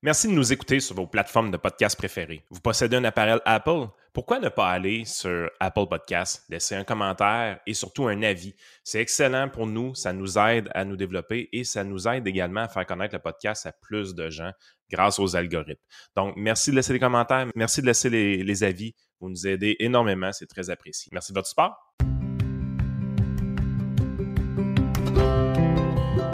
[0.00, 2.44] Merci de nous écouter sur vos plateformes de podcast préférées.
[2.50, 3.88] Vous possédez un appareil Apple?
[4.12, 8.54] Pourquoi ne pas aller sur Apple Podcast, laisser un commentaire et surtout un avis?
[8.84, 12.60] C'est excellent pour nous, ça nous aide à nous développer et ça nous aide également
[12.60, 14.52] à faire connaître le podcast à plus de gens
[14.88, 15.82] grâce aux algorithmes.
[16.14, 18.94] Donc, merci de laisser des commentaires, merci de laisser les, les avis.
[19.18, 21.10] Vous nous aidez énormément, c'est très apprécié.
[21.12, 21.76] Merci de votre support.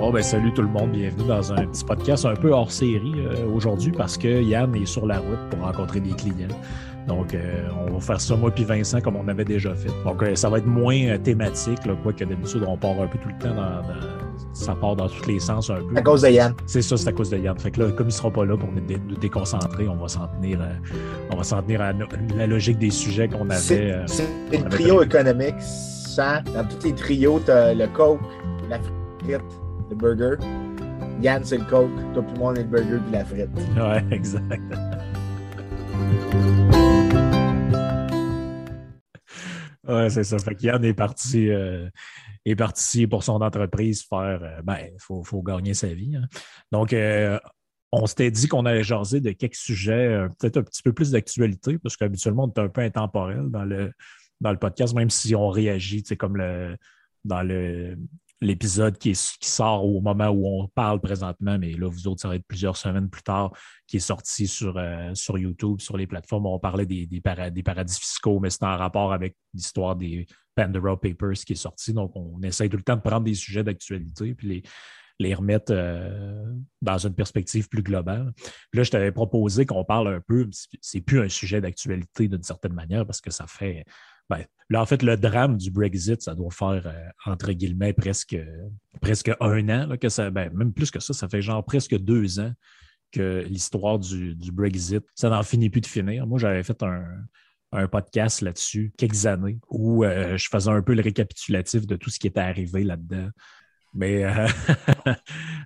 [0.05, 3.15] Bon, ben, salut tout le monde, bienvenue dans un petit podcast un peu hors série
[3.17, 6.47] euh, aujourd'hui parce que Yann est sur la route pour rencontrer des clients.
[7.09, 9.89] Donc, euh, on va faire ça, moi puis Vincent, comme on avait déjà fait.
[10.05, 13.17] Donc, euh, ça va être moins thématique, là, quoi que d'habitude, on part un peu
[13.17, 13.81] tout le temps dans,
[14.53, 15.97] ça part dans tous les sens un peu.
[15.97, 16.53] À cause de Yann.
[16.67, 17.59] C'est ça, c'est à cause de Yann.
[17.59, 20.29] Fait que là, comme il ne sera pas là pour nous, déconcentrer, on va s'en
[20.29, 20.61] tenir,
[21.33, 21.95] on va s'en tenir à
[22.37, 24.05] la logique des sujets qu'on avait.
[24.07, 25.57] C'est le trio économique.
[25.61, 28.21] Ça, dans tous les trios, tu as le coke,
[28.69, 29.64] la frite,
[29.95, 30.37] le burger.
[31.21, 31.91] Yann, c'est le coke.
[32.13, 33.49] Toi, moi, on est le burger puis la frite.
[33.77, 34.63] Ouais, exact.
[39.89, 40.39] ouais, c'est ça.
[40.39, 41.89] Fait que Yann est parti, euh,
[42.45, 44.41] est parti pour son entreprise faire.
[44.43, 46.17] Euh, ben, il faut, faut, gagner sa vie.
[46.17, 46.27] Hein.
[46.73, 47.39] Donc, euh,
[47.93, 51.79] on s'était dit qu'on allait jaser de quelques sujets, peut-être un petit peu plus d'actualité,
[51.79, 53.93] parce qu'habituellement, on est un peu intemporel dans le,
[54.41, 56.77] dans le podcast, même si on réagit, comme le,
[57.25, 57.97] dans le,
[58.45, 62.37] l'épisode qui, sort au moment où on parle présentement, mais là, vous autres, ça va
[62.37, 63.53] être plusieurs semaines plus tard,
[63.87, 66.47] qui est sorti sur, euh, sur YouTube, sur les plateformes.
[66.47, 71.55] On parlait des, paradis fiscaux, mais c'est en rapport avec l'histoire des Pandora Papers qui
[71.55, 71.93] est sorti.
[71.93, 74.63] Donc, on essaie tout le temps de prendre des sujets d'actualité puis les,
[75.19, 78.33] les remettre euh, dans une perspective plus globale.
[78.73, 80.49] là, je t'avais proposé qu'on parle un peu,
[80.81, 83.85] c'est plus un sujet d'actualité d'une certaine manière parce que ça fait
[84.31, 88.37] ben, là, en fait, le drame du Brexit, ça doit faire, euh, entre guillemets, presque,
[89.01, 92.41] presque un an, que ça, ben, même plus que ça, ça fait genre presque deux
[92.41, 92.53] ans
[93.13, 96.27] que l'histoire du, Brexit, ça n'en finit plus de finir.
[96.27, 97.27] Moi, j'avais fait un,
[97.91, 102.21] podcast là-dessus quelques années où euh, je faisais un peu le récapitulatif de tout ce
[102.21, 103.31] qui était arrivé là-dedans.
[103.95, 104.49] Mais, euh,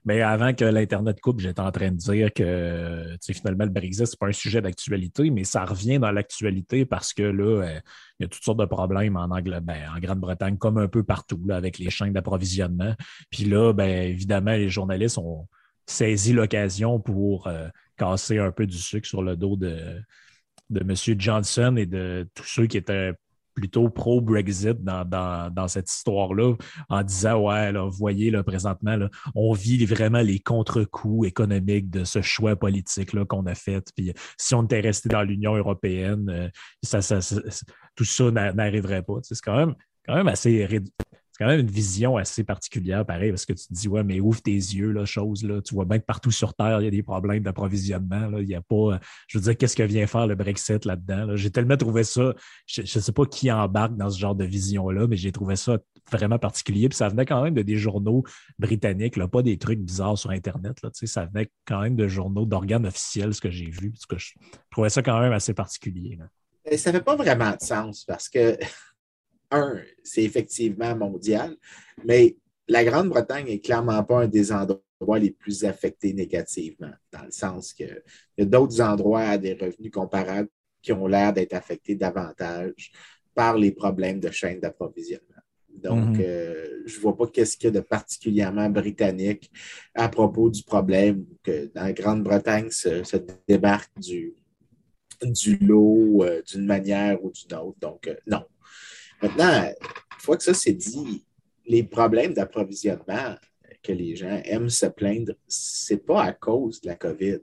[0.05, 4.13] mais avant que l'Internet coupe, j'étais en train de dire que finalement, le Brexit, ce
[4.13, 7.81] n'est pas un sujet d'actualité, mais ça revient dans l'actualité parce que là, euh,
[8.19, 9.63] il y a toutes sortes de problèmes en, ben,
[9.95, 12.95] en Grande-Bretagne, comme un peu partout, avec les chaînes d'approvisionnement.
[13.31, 15.49] Puis là, ben, évidemment, les journalistes ont
[15.87, 20.03] saisi l'occasion pour euh, casser un peu du sucre sur le dos de,
[20.69, 21.19] de M.
[21.19, 23.15] Johnson et de tous ceux qui étaient
[23.59, 26.55] plutôt pro-Brexit dans, cette histoire-là,
[26.89, 28.97] en disant Ouais, là, vous voyez, là, présentement,
[29.35, 33.85] on vit vraiment les contre-coups économiques de ce choix politique qu'on a fait.
[33.97, 36.49] Puis si on était resté dans l'Union européenne, euh,
[36.83, 37.19] ça,
[37.97, 39.19] tout ça n'arriverait pas.
[39.23, 39.75] C'est quand même,
[40.07, 40.65] quand même assez
[41.39, 44.19] c'est quand même une vision assez particulière, pareil, parce que tu te dis, ouais, mais
[44.19, 45.63] ouvre tes yeux, là, chose, là.
[45.63, 48.39] Tu vois bien que partout sur Terre, il y a des problèmes d'approvisionnement.
[48.39, 48.99] Il n'y a pas.
[49.29, 51.37] Je veux dire, qu'est-ce que vient faire le Brexit là-dedans?
[51.37, 52.35] J'ai tellement trouvé ça.
[52.67, 55.79] Je ne sais pas qui embarque dans ce genre de vision-là, mais j'ai trouvé ça
[56.11, 56.89] vraiment particulier.
[56.89, 58.25] Puis ça venait quand même de des journaux
[58.59, 60.83] britanniques, là, pas des trucs bizarres sur Internet.
[60.83, 63.93] Là, ça venait quand même de journaux d'organes officiels, ce que j'ai vu.
[63.93, 64.33] Parce que je
[64.73, 66.19] trouvais ça quand même assez particulier.
[66.77, 68.59] Ça ne fait pas vraiment de sens parce que
[69.51, 71.57] un, c'est effectivement mondial,
[72.05, 72.37] mais
[72.69, 77.73] la Grande-Bretagne n'est clairement pas un des endroits les plus affectés négativement, dans le sens
[77.73, 78.03] qu'il
[78.37, 80.49] y a d'autres endroits à des revenus comparables
[80.83, 82.93] qui ont l'air d'être affectés davantage
[83.35, 85.25] par les problèmes de chaîne d'approvisionnement.
[85.83, 86.21] Donc, mhm.
[86.21, 89.51] euh, je ne vois pas qu'est-ce qu'il y a de particulièrement britannique
[89.95, 93.17] à propos du problème que dans la Grande-Bretagne se,
[93.47, 94.35] débarque du,
[95.23, 97.79] du lot euh, d'une manière ou d'une autre.
[97.81, 98.45] Donc, euh, non,
[99.23, 101.25] Maintenant, une fois que ça c'est dit,
[101.67, 103.37] les problèmes d'approvisionnement
[103.83, 107.41] que les gens aiment se plaindre, ce n'est pas à cause de la COVID.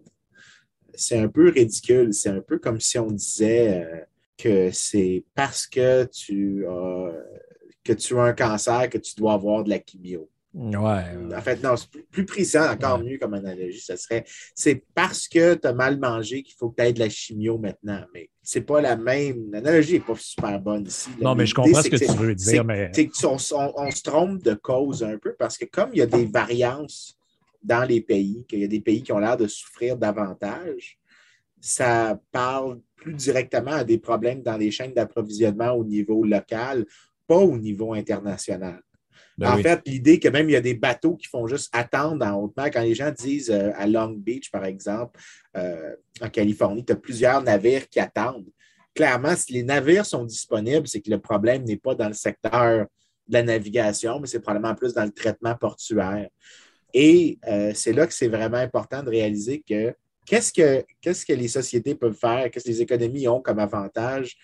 [0.93, 2.13] C'est un peu ridicule.
[2.13, 3.99] C'est un peu comme si on disait euh,
[4.37, 7.13] que c'est parce que tu, as,
[7.83, 10.29] que tu as un cancer que tu dois avoir de la chimio.
[10.57, 13.81] Ouais, En fait, non, c'est plus, plus encore mieux comme analogie.
[13.81, 14.23] Ce serait
[14.55, 17.57] c'est parce que tu as mal mangé qu'il faut que tu aies de la chimio
[17.57, 18.05] maintenant.
[18.13, 19.51] Mais c'est pas la même.
[19.51, 21.09] L'analogie n'est pas super bonne ici.
[21.19, 22.63] Non, mais je comprends ce que, tu veux dire.
[22.63, 22.89] Mais...
[23.25, 27.17] On, se trompe de cause un peu parce que comme il y a des variances
[27.61, 30.97] dans les pays, qu'il y a des pays qui ont l'air de souffrir davantage,
[31.59, 36.85] ça parle plus directement à des problèmes dans les chaînes d'approvisionnement au niveau local,
[37.27, 38.81] pas au niveau international.
[39.37, 42.25] Ben en fait, l'idée que même il y a des bateaux qui font juste attendre
[42.25, 45.19] en haute mer, quand les gens disent euh, à Long Beach, par exemple,
[45.57, 48.47] euh, en Californie, tu as plusieurs navires qui attendent.
[48.93, 52.87] Clairement, si les navires sont disponibles, c'est que le problème n'est pas dans le secteur
[53.27, 56.29] de la navigation, mais c'est probablement plus dans le traitement portuaire.
[56.93, 59.93] Et euh, c'est là que c'est vraiment important de réaliser que
[60.25, 62.49] qu'est-ce que, qu'est-ce que les sociétés peuvent faire?
[62.49, 64.37] Qu'est-ce que les économies ont comme avantage,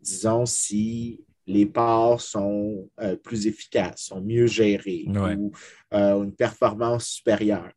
[0.00, 5.52] disons, si les ports sont euh, plus efficaces, sont mieux gérés ou
[5.92, 7.70] euh, une performance supérieure?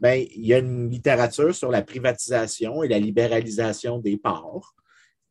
[0.00, 4.74] Bien, il y a une littérature sur la privatisation et la libéralisation des ports.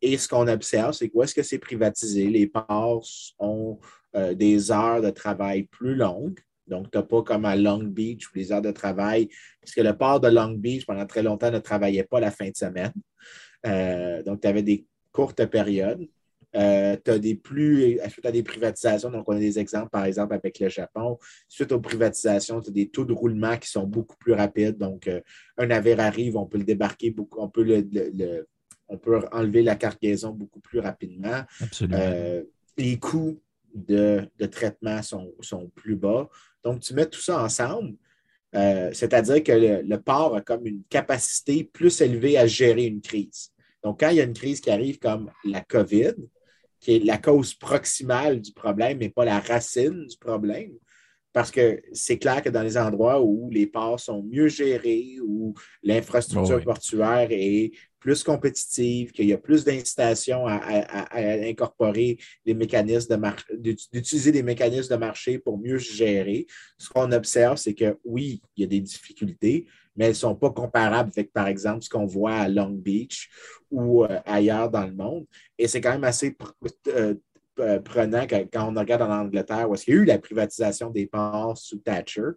[0.02, 2.28] Et ce qu'on observe, c'est que est-ce que c'est privatisé?
[2.28, 3.06] Les ports
[3.38, 3.78] ont
[4.16, 6.40] euh, des heures de travail plus longues.
[6.66, 9.28] Donc, tu n'as pas comme à Long Beach où les heures de travail,
[9.60, 12.56] puisque le port de Long Beach, pendant très longtemps, ne travaillait pas la fin de
[12.56, 12.92] semaine.
[14.24, 16.08] donc, tu avais des courtes périodes.
[16.56, 20.04] Euh, tu as des plus, suite à des privatisations, donc on a des exemples, par
[20.06, 21.18] exemple, avec le Japon.
[21.48, 24.78] Suite aux privatisations, tu as des taux de roulement qui sont beaucoup plus rapides.
[24.78, 25.20] Donc, euh,
[25.58, 28.46] un navire arrive, on peut le débarquer, beaucoup, on, peut le,
[28.88, 31.42] on peut enlever la cargaison beaucoup plus rapidement.
[31.60, 31.98] Absolument.
[32.00, 32.42] Euh,
[32.78, 33.40] les coûts
[33.74, 36.28] de, traitement sont, plus bas.
[36.64, 37.96] Donc, tu mets tout ça ensemble.
[38.52, 43.50] C'est-à-dire que le, le, port a comme une capacité plus élevée à gérer une crise.
[43.84, 46.14] Donc, quand il y a une crise qui arrive comme la COVID,
[46.86, 50.70] qui est la cause proximale du problème, mais pas la racine du problème.
[51.32, 55.52] Parce que c'est clair que dans les endroits où les ports sont mieux gérés, où
[55.82, 60.60] l'infrastructure portuaire est plus compétitive, qu'il y a plus d'incitation à,
[61.48, 66.46] incorporer des mécanismes de d'utiliser des mécanismes de marché pour mieux gérer,
[66.78, 69.66] ce qu'on observe, c'est que oui, il y a des difficultés,
[69.96, 73.30] mais elles ne sont pas comparables avec, par exemple, ce qu'on voit à Long Beach
[73.70, 75.26] ou euh, ailleurs dans le monde.
[75.58, 76.36] Et c'est quand même assez
[76.88, 77.14] euh,
[77.58, 80.90] euh, prenant quand on regarde en Angleterre où est-ce qu'il y a eu la privatisation
[80.90, 82.30] des ports sous Thatcher.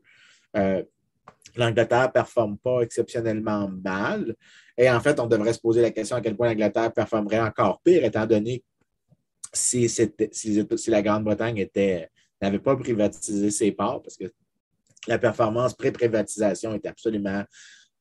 [1.56, 4.36] L'Angleterre ne performe pas exceptionnellement mal.
[4.78, 7.82] Et en fait, on devrait se poser la question à quel point l'Angleterre performerait encore
[7.82, 8.64] pire, étant donné
[9.52, 11.68] si, si, la Grande-Bretagne
[12.42, 14.26] n'avait pas privatisé ses ports, parce que
[15.10, 17.44] la performance pré-privatisation est absolument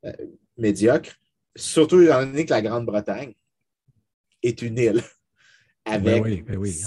[0.04, 0.12] euh,
[0.58, 1.10] médiocre,
[1.56, 3.34] surtout étant donné que la Grande-Bretagne
[4.42, 5.02] est une île
[5.86, 6.44] avec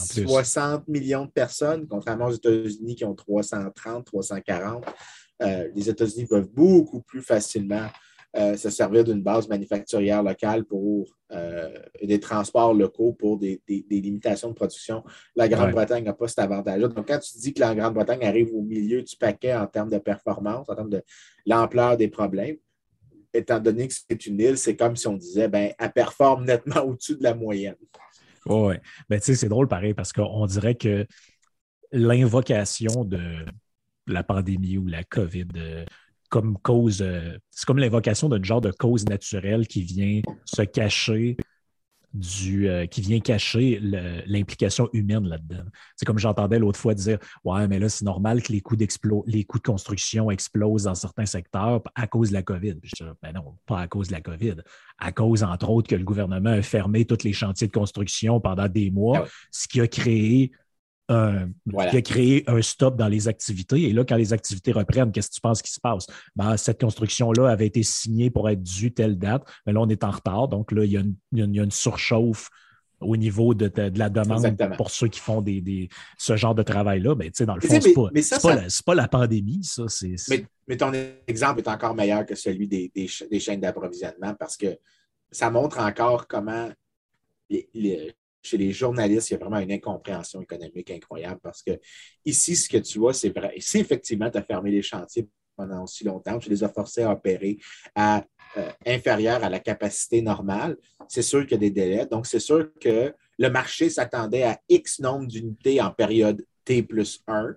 [0.07, 4.85] 60 ben millions de personnes, contrairement aux États-Unis qui ont 330, 340.
[5.41, 7.87] Euh, les États-Unis peuvent beaucoup plus facilement
[8.37, 11.69] euh, se servir d'une base manufacturière locale pour euh,
[12.01, 15.03] des transports locaux pour des, limitations de production.
[15.35, 16.87] La Grande-Bretagne n'a pas cet avantage-là.
[16.87, 19.97] Donc, quand tu dis que la Grande-Bretagne arrive au milieu du paquet en termes de
[19.97, 21.03] performance, en termes de
[21.45, 22.55] l'ampleur des problèmes,
[23.33, 26.81] étant donné que c'est une île, c'est comme si on disait, ben, elle performe nettement
[26.85, 27.75] au-dessus de la moyenne.
[28.45, 28.75] Oui,
[29.09, 31.05] ben, tu sais, c'est drôle pareil parce qu'on dirait que
[31.91, 33.45] l'invocation de
[34.07, 35.85] la pandémie ou la COVID euh,
[36.31, 41.35] comme cause, euh, c'est comme l'invocation d'un genre de cause naturelle qui vient se cacher
[42.13, 43.79] du, euh, qui vient cacher
[44.25, 45.63] l'implication humaine là-dedans.
[45.95, 48.77] C'est comme j'entendais l'autre fois dire Ouais, mais là, c'est normal que les coûts,
[49.27, 52.75] les coûts de construction explosent dans certains secteurs à cause de la COVID.
[52.83, 54.55] je dis, ben non, pas à cause de la COVID.
[54.99, 58.67] À cause, entre autres, que le gouvernement a fermé tous les chantiers de construction pendant
[58.67, 60.51] des mois, ah ce qui a créé
[61.11, 63.81] qui a créé un stop dans les activités.
[63.83, 66.07] Et là, quand les activités reprennent, qu'est-ce que tu penses qui se passe?
[66.35, 70.03] Ben, cette construction-là avait été signée pour être due telle date, mais là, on est
[70.03, 70.47] en retard.
[70.47, 71.03] Donc là, il y a
[71.33, 72.49] une, surchauffe
[72.99, 77.15] au niveau de, la demande pour ceux qui font des, ce genre de travail-là.
[77.15, 79.85] Mais, dans le fond, ce n'est pas, la pandémie, ça.
[80.67, 80.91] Mais, ton
[81.27, 84.77] exemple est encore meilleur que celui des, chaînes d'approvisionnement parce que
[85.31, 86.69] ça montre encore comment
[87.49, 91.79] les, chez les journalistes, il y a vraiment une incompréhension économique incroyable parce que
[92.25, 93.53] ici, ce que tu vois, c'est vrai.
[93.59, 97.11] Si effectivement, tu as fermé les chantiers pendant aussi longtemps, tu les as forcés à
[97.11, 97.57] opérer
[97.95, 98.25] à
[98.57, 102.05] euh, inférieur à la capacité normale, c'est sûr qu'il y a des délais.
[102.05, 107.23] Donc, c'est sûr que le marché s'attendait à X nombre d'unités en période T plus
[107.27, 107.55] 1.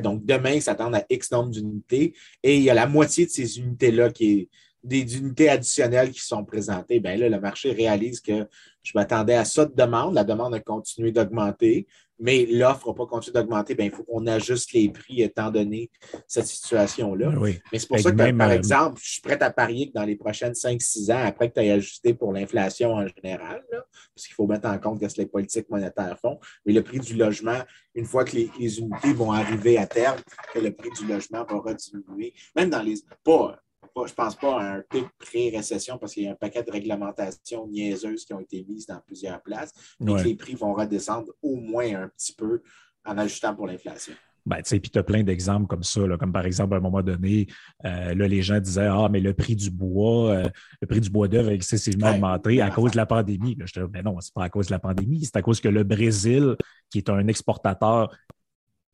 [0.00, 3.30] Donc, demain, ils s'attendent à X nombre d'unités et il y a la moitié de
[3.30, 4.48] ces unités-là qui est
[4.82, 8.46] des unités additionnelles qui sont présentées, bien là, le marché réalise que
[8.82, 10.14] je m'attendais à ça de demande.
[10.14, 11.86] La demande a continué d'augmenter,
[12.18, 13.74] mais l'offre n'a pas continué d'augmenter.
[13.74, 15.90] Bien, il faut qu'on ajuste les prix étant donné
[16.26, 17.32] cette situation-là.
[17.72, 20.04] Mais c'est pour ça que, par euh, exemple, je suis prêt à parier que dans
[20.04, 24.34] les prochaines 5-6 ans, après que tu aies ajusté pour l'inflation en général, parce qu'il
[24.34, 27.58] faut mettre en compte ce que les politiques monétaires font, mais le prix du logement,
[27.94, 30.18] une fois que les, unités vont arriver à terme,
[30.52, 32.94] que le prix du logement va rediminuer, même dans les.
[33.24, 33.58] Pas,
[33.96, 36.70] je je pense pas à un pic pré-récession parce qu'il y a un paquet de
[36.70, 41.32] réglementations niaiseuses qui ont été mises dans plusieurs places, mais que les prix vont redescendre
[41.42, 42.62] au moins un petit peu
[43.04, 44.14] en ajustant pour l'inflation.
[44.44, 47.46] Ben, puis tu as plein d'exemples comme ça, comme par exemple, à un moment donné,
[47.84, 50.48] euh, là, les gens disaient Ah, mais le prix du bois, euh,
[50.80, 53.56] le prix du bois d'œuvre a excessivement augmenté à cause de la pandémie.
[53.64, 55.68] je dis, mais non, c'est pas à cause de la pandémie, c'est à cause que
[55.68, 56.56] le Brésil,
[56.90, 58.12] qui est un exportateur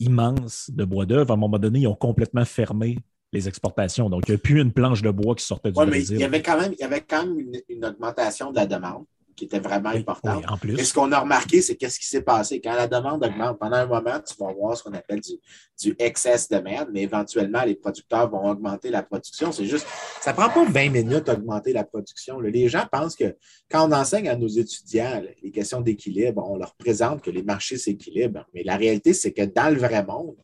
[0.00, 2.98] immense de bois d'œuvre, à un moment donné, ils ont complètement fermé
[3.32, 4.08] les exportations.
[4.08, 6.16] Donc, il n'y a plus une planche de bois qui sortait du Oui, mais Brésil.
[6.16, 8.66] il y avait quand même, il y avait quand même une, une augmentation de la
[8.66, 9.04] demande
[9.36, 10.38] qui était vraiment Oui, importante.
[10.38, 10.80] oui, en plus.
[10.80, 12.60] Et ce qu'on a remarqué, c'est qu'est-ce qui s'est passé?
[12.60, 15.34] Quand la demande augmente, pendant un moment, tu vas voir ce qu'on appelle du,
[15.80, 19.52] du excess demand, mais éventuellement, les producteurs vont augmenter la production.
[19.52, 19.86] C'est juste,
[20.20, 22.40] ça prend pas 20 minutes d'augmenter la production.
[22.40, 22.50] là.
[22.50, 23.36] Les gens pensent que
[23.70, 27.44] quand on enseigne à nos étudiants là, les questions d'équilibre, on leur présente que les
[27.44, 28.44] marchés s'équilibrent.
[28.54, 30.34] Mais la réalité, c'est que dans le vrai monde,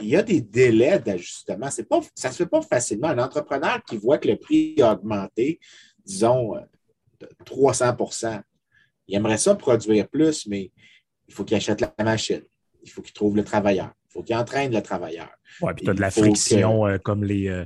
[0.00, 1.70] il y a des délais d'ajustement.
[1.70, 3.08] C'est pas, ça ne se fait pas facilement.
[3.08, 5.60] Un entrepreneur qui voit que le prix a augmenté,
[6.04, 6.60] disons, euh,
[7.20, 7.94] de 300
[9.08, 10.70] il aimerait ça produire plus, mais
[11.26, 12.42] il faut qu'il achète la machine.
[12.82, 13.92] Il faut qu'il trouve le travailleur.
[14.08, 15.30] Il faut qu'il entraîne le travailleur.
[15.60, 17.48] Ouais, puis tu as de la friction euh, comme les.
[17.48, 17.64] euh,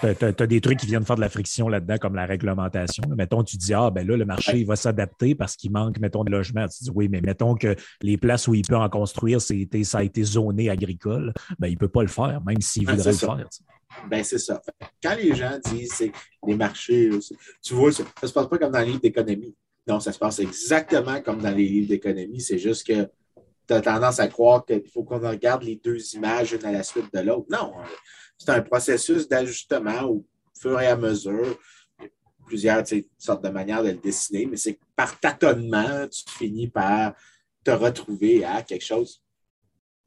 [0.00, 3.02] tu as, des trucs qui viennent faire de la friction là-dedans, comme la réglementation.
[3.16, 6.24] Mettons, tu dis, ah, ben là, le marché, il va s'adapter parce qu'il manque, mettons,
[6.24, 6.66] de logements.
[6.68, 9.54] Tu dis, oui, mais mettons que les places où il peut en construire, ça
[9.98, 11.32] a été zoné agricole.
[11.58, 13.26] Ben, il ne peut pas le faire, même s'il Ouais, voudrait le ça.
[13.26, 13.36] faire.
[13.48, 13.64] tu sais.
[14.08, 14.60] Ben, c'est ça.
[15.02, 16.12] Quand les gens disent c'est
[16.46, 17.10] les marchés,
[17.62, 19.56] tu vois, ça ne se passe pas comme dans les livres d'économie.
[19.86, 22.40] Non, ça se passe exactement comme dans les livres d'économie.
[22.40, 23.08] C'est juste que
[23.66, 26.82] tu as tendance à croire qu'il faut qu'on regarde les deux images une à la
[26.82, 27.46] suite de l'autre.
[27.50, 27.72] Non,
[28.38, 30.26] c'est un processus d'ajustement au
[30.58, 31.58] fur et à mesure.
[32.00, 32.08] Il y a
[32.46, 32.84] plusieurs
[33.18, 37.14] sortes de manières de le dessiner, mais c'est que par tâtonnement, tu finis par
[37.64, 39.22] te retrouver à quelque chose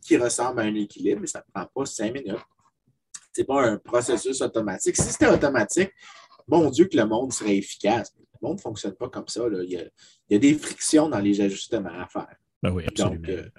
[0.01, 2.39] qui ressemble à un équilibre, mais ça ne prend pas cinq minutes.
[3.33, 4.95] C'est pas un processus automatique.
[4.95, 5.91] Si c'était automatique,
[6.47, 8.13] mon Dieu, que le monde serait efficace.
[8.41, 9.47] Le monde ne fonctionne pas comme ça.
[9.47, 9.63] là.
[9.63, 12.35] Il, y a, il y a des frictions dans les ajustements à faire.
[12.63, 13.15] Ben oui, absolument.
[13.15, 13.49] Donc, euh,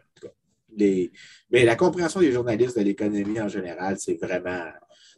[0.76, 1.12] les-
[1.50, 4.64] mais la compréhension des journalistes de l'économie en général, c'est vraiment,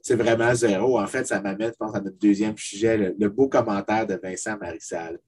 [0.03, 0.99] c'est vraiment zéro.
[0.99, 4.15] En fait, ça m'amène, je pense, à notre deuxième sujet, le, le beau commentaire de
[4.23, 5.19] Vincent Marissal,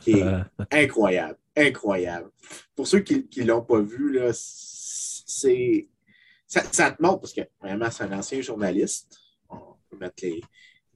[0.00, 0.24] qui est
[0.70, 2.30] incroyable, incroyable.
[2.76, 5.88] Pour ceux qui ne l'ont pas vu, là, c'est,
[6.46, 9.18] ça, ça te montre, parce que vraiment, c'est un ancien journaliste.
[9.48, 10.40] On peut mettre les,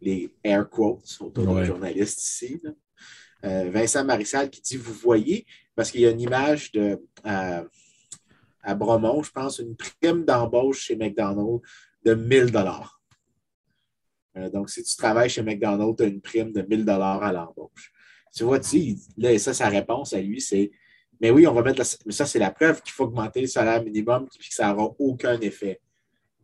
[0.00, 1.54] les air quotes autour Ouais.
[1.60, 2.60] d'un journaliste ici.
[2.62, 2.70] là.
[3.44, 7.64] Euh, Vincent Marissal qui dit Vous voyez, parce qu'il y a une image de, à,
[8.64, 11.60] à Bromont, je pense, une prime d'embauche chez McDonald's
[12.04, 13.00] de 1000 dollars.
[14.36, 17.32] Euh, donc, si tu travailles chez McDonald's, tu as une prime de 1000 dollars à
[17.32, 17.92] l'embauche.
[18.34, 20.70] Tu vois, tu là, et ça, sa réponse à lui, c'est
[21.20, 23.46] Mais oui, on va mettre, la- mais ça, c'est la preuve qu'il faut augmenter le
[23.46, 25.80] salaire minimum et que ça n'aura aucun effet.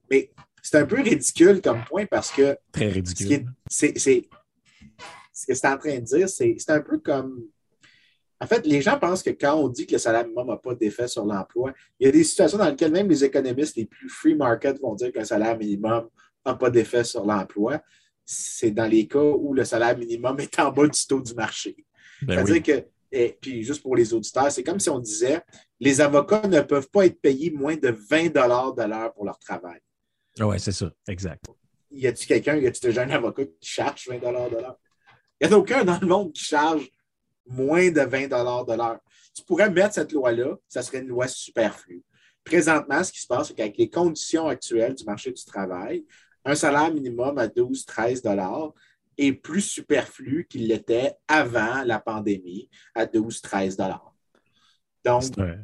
[0.09, 0.31] Mais
[0.63, 3.53] c'est un peu ridicule comme point parce que Très ce qui est- ridicule.
[3.69, 4.29] c'est, c'est-
[5.33, 7.43] ce que c'est en train de dire, c'est, c'est un peu comme.
[8.43, 10.75] En fait, les gens pensent que quand on dit que le salaire minimum n'a pas
[10.75, 14.09] d'effet sur l'emploi, il y a des situations dans lesquelles même les économistes les plus
[14.09, 16.09] free market vont dire qu'un salaire minimum
[16.47, 17.83] n'a pas d'effet sur l'emploi.
[18.25, 21.77] C'est dans les cas où le salaire minimum est en bas du taux du marché.
[22.23, 22.63] Ben C'est-à-dire oui.
[22.63, 25.43] que, et puis juste pour les auditeurs, c'est comme si on disait
[25.79, 29.81] les avocats ne peuvent pas être payés moins de 20 de l'heure pour leur travail.
[30.39, 31.45] Oui, c'est ça, exact.
[31.91, 34.79] Y a-t-il quelqu'un, y a-t-il déjà un avocat qui charge 20 de l'heure?
[35.41, 36.89] Il n'y en a aucun dans le monde qui charge
[37.47, 39.01] moins de 20 de l'heure.
[39.35, 42.03] Tu pourrais mettre cette loi-là, ça serait une loi superflue.
[42.45, 46.05] Présentement, ce qui se passe, c'est qu'avec les conditions actuelles du marché du travail,
[46.45, 48.73] un salaire minimum à 12-13
[49.19, 53.77] est plus superflu qu'il l'était avant la pandémie à 12-13
[55.05, 55.57] Donc, C'est un,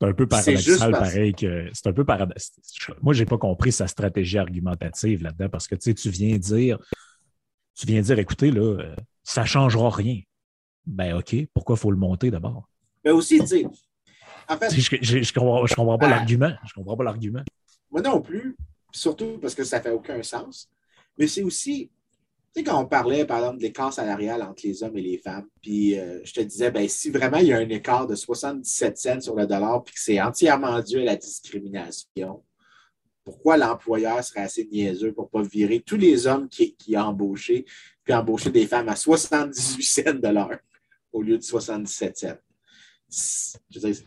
[0.00, 2.96] c'est un peu paradoxal, pareil que c'est un peu paradoxal.
[3.02, 6.78] Moi, j'ai pas compris sa stratégie argumentative là-dedans parce que tu viens dire,
[7.74, 10.20] tu viens dire, écoutez, là, euh, ça changera rien.
[10.86, 12.68] Ben OK, pourquoi il faut le monter d'abord?
[13.04, 13.66] mais aussi, tu sais,
[14.48, 16.10] en fait, Je, je, je comprends, je comprends pas Ah.
[16.10, 16.52] l'argument.
[16.66, 17.42] Je comprends pas l'argument.
[17.90, 18.56] Moi non plus,
[18.92, 20.68] surtout parce que ça ne fait aucun sens.
[21.18, 21.90] Mais c'est aussi,
[22.54, 25.18] tu sais, quand on parlait, par exemple, de l'écart salarial entre les hommes et les
[25.18, 28.14] femmes, puis euh, je te disais, ben, si vraiment il y a un écart de
[28.14, 32.42] 77 cents sur le dollar, puis que c'est entièrement dû à la discrimination,
[33.24, 37.06] pourquoi l'employeur serait assez niaiseux pour ne pas virer tous les hommes qui, qui a
[37.06, 37.64] embauché,
[38.04, 40.58] puis embaucher des femmes à 78 cents de l'heure?
[41.12, 42.36] Au lieu de 77 cents?
[43.08, 44.02] C'est- Je veux dire,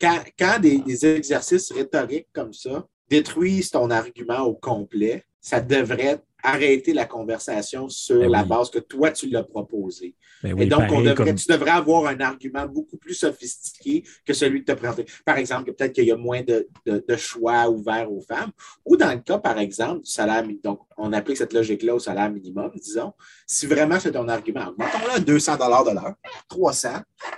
[0.00, 6.22] quand, quand des, des exercices rhétoriques comme ça détruisent ton argument au complet, ça devrait
[6.44, 8.48] arrêter la conversation sur Ben la oui.
[8.48, 10.14] base que toi, tu l'as proposé.
[10.42, 14.04] Ben Et donc, on pareil devrait, comme- tu devrais avoir un argument beaucoup plus sophistiqué
[14.26, 15.06] que celui que tu as présenté.
[15.24, 18.50] Par exemple, que peut-être qu'il y a moins de, de- de choix ouverts aux femmes.
[18.84, 20.60] Ou dans le cas, par exemple, du salaire minimum.
[20.62, 23.12] Donc, on applique cette logique-là au salaire minimum, disons.
[23.46, 26.14] Si vraiment c'est ton argument, augmentons-le à 200 de l'heure,
[26.48, 26.88] 300,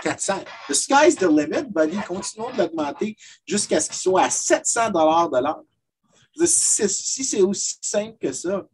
[0.03, 0.35] 400.
[0.69, 1.97] The sky's the limit, buddy.
[2.09, 5.63] Continuons de l'augmenter jusqu'à ce qu'il soit à 700 de l'heure.
[6.45, 8.67] Si c'est aussi simple que ça,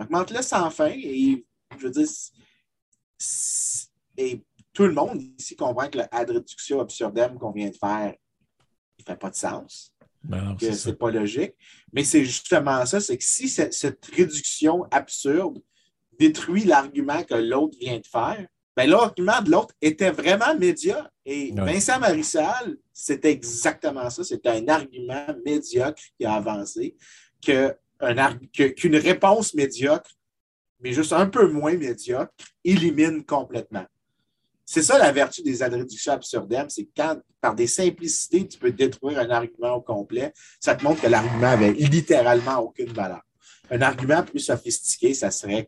[0.00, 1.44] augmente-le sans fin et
[1.78, 2.08] je veux dire,
[4.16, 4.42] et
[4.72, 8.14] tout le monde ici comprend que le ad reductio absurdum qu'on vient de faire,
[8.98, 9.94] il ne fait pas de sens.
[10.22, 11.54] Ben que c'est pas logique.
[11.92, 15.62] Mais c'est justement ça, c'est que si cette, réduction absurde
[16.18, 21.10] détruit l'argument que l'autre vient de faire, ben, l'argument de l'autre était vraiment médiocre.
[21.24, 24.22] Et Vincent Marissal, c'était exactement ça.
[24.22, 26.96] C'était un argument médiocre qui a avancé,
[28.52, 30.10] qu'une réponse médiocre,
[30.80, 32.32] mais juste un peu moins médiocre,
[32.64, 33.84] élimine complètement.
[34.64, 39.18] C'est ça la vertu des réductions absurdem, c'est quand, par des simplicités, tu peux détruire
[39.18, 43.20] un argument au complet, ça te montre que l'argument avait littéralement aucune valeur.
[43.70, 45.66] Un argument plus sophistiqué, ça serait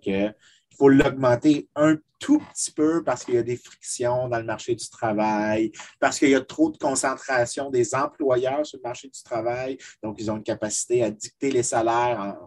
[0.73, 4.45] qu'il faut l'augmenter un tout petit peu parce qu'il y a des frictions dans le
[4.45, 9.09] marché du travail, parce qu'il y a trop de concentration des employeurs sur le marché
[9.09, 12.39] du travail, donc ils ont une capacité à dicter les salaires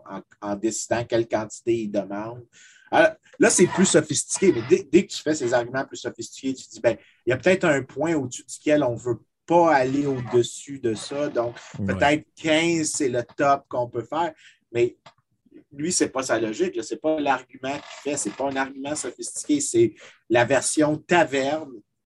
[0.41, 2.46] en décidant quelle quantité ils demandent.
[2.91, 6.65] Ah, là, c'est plus sophistiqué, mais dès, que tu fais ces arguments plus sophistiqués, tu
[6.65, 9.75] te dis, ben, il y a peut-être un point au-dessus duquel on ne veut pas
[9.75, 11.27] aller au-dessus de ça.
[11.29, 11.55] Donc,
[11.86, 14.34] peut-être 15, c'est le top qu'on peut faire.
[14.72, 14.98] Mais
[15.72, 16.82] lui, ce n'est pas sa logique.
[16.84, 18.18] Ce n'est pas l'argument qu'il fait.
[18.18, 19.60] Ce n'est pas un argument sophistiqué.
[19.62, 19.94] C'est
[20.30, 21.72] la version taverne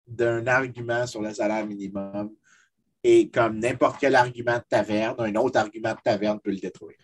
[0.08, 2.32] d'un argument sur le salaire minimum.
[3.04, 6.98] Et comme n'importe quel argument de taverne, un autre argument de taverne peut le détruire.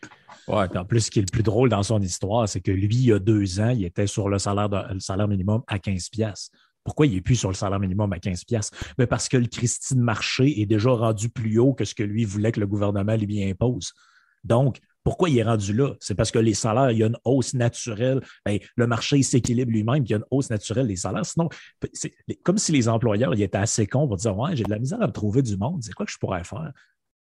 [0.48, 2.96] Oui, en plus, ce qui est le plus drôle dans son histoire, c'est que lui,
[2.96, 6.10] il y a deux ans, il était sur le salaire, le salaire minimum à 15
[6.10, 6.50] pièces.
[6.84, 9.46] Pourquoi il n'est plus sur le salaire minimum à 15 pièces Mais parce que le
[9.46, 13.16] Christine Marché est déjà rendu plus haut que ce que lui voulait que le gouvernement
[13.16, 13.94] lui impose.
[14.44, 15.93] Donc, pourquoi il est rendu là?
[16.00, 18.22] C'est parce que les salaires, il y a une hausse naturelle.
[18.46, 21.25] Ben, le marché s'équilibre lui-même, il y a une hausse naturelle des salaires.
[21.25, 21.50] Sinon,
[21.93, 24.79] c'est comme si les employeurs ils étaient assez cons pour dire Ouais, j'ai de la
[24.79, 26.72] misère à trouver du monde, c'est quoi que je pourrais faire?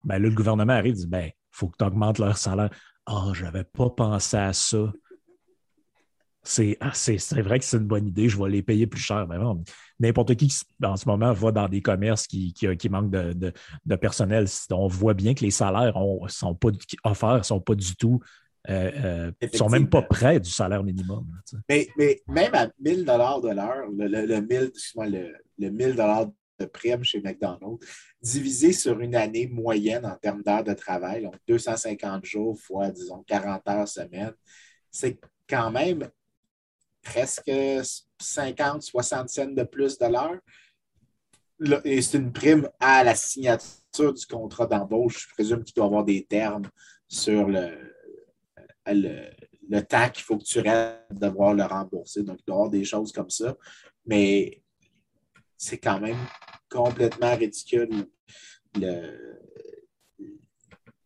[0.04, 2.70] Ben, là, le gouvernement arrive et dit ben, il faut que tu augmentes leur salaire.
[3.06, 4.92] Ah, oh, je n'avais pas pensé à ça.
[6.80, 9.28] Ah, c'est vrai que c'est une bonne idée, je vais les payer plus cher.
[10.00, 10.52] N'importe qui
[10.84, 14.46] en ce moment va dans des commerces qui, qui, manquent de, personnel.
[14.72, 16.70] On voit bien que les salaires ne sont pas
[17.04, 18.20] offerts, ne sont pas du tout,
[18.70, 21.26] euh, euh sont même pas près du salaire minimum.
[21.70, 25.96] mais, mais, même à 1000 de l'heure, le, le, le, le 1000
[26.60, 27.86] de prime chez McDonald's,
[28.22, 33.24] divisé sur une année moyenne en termes d'heures de travail, donc 250 jours fois, disons,
[33.28, 34.34] 40 heures semaine,
[34.92, 36.10] c'est quand même
[37.04, 37.52] presque
[38.20, 40.40] 50, 60 cents de plus de l'heure.
[41.84, 45.28] Et c'est une prime à la signature du contrat d'embauche.
[45.28, 46.70] Je présume qu'il doit y avoir des termes
[47.08, 47.94] sur le,
[48.86, 52.24] le, temps qu'il faut que tu restes de devoir le rembourser.
[52.24, 53.56] Donc, il doit y avoir des choses comme ça.
[54.06, 54.62] Mais
[55.58, 56.18] c'est quand même
[56.70, 58.08] complètement ridicule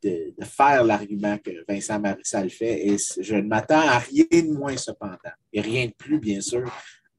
[0.04, 2.88] de, faire l'argument que Vincent Marissal fait.
[2.88, 5.18] Et je ne m'attends à rien de moins cependant,
[5.52, 6.70] et rien de plus, bien sûr,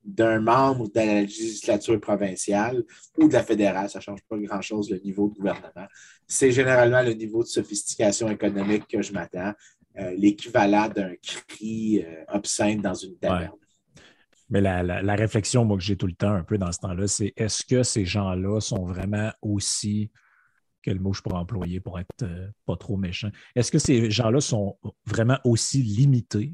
[0.04, 2.84] d'un membre de la législature provinciale
[3.18, 3.88] ou de la fédérale.
[3.88, 5.86] Ça ne change pas grand-chose le niveau de gouvernement.
[6.26, 9.52] C'est généralement le niveau de sophistication économique que je m'attends,
[9.98, 13.52] euh, l'équivalent d'un cri euh, obscène dans une taverne.
[14.50, 17.32] Mais la, réflexion, moi, que j'ai tout le temps un peu dans ce temps-là, c'est
[17.36, 20.10] est-ce que ces gens-là sont vraiment aussi,
[20.84, 24.40] quel mot je pourrais employer pour être euh, pas trop méchant, est-ce que ces gens-là
[24.40, 26.52] sont vraiment aussi limités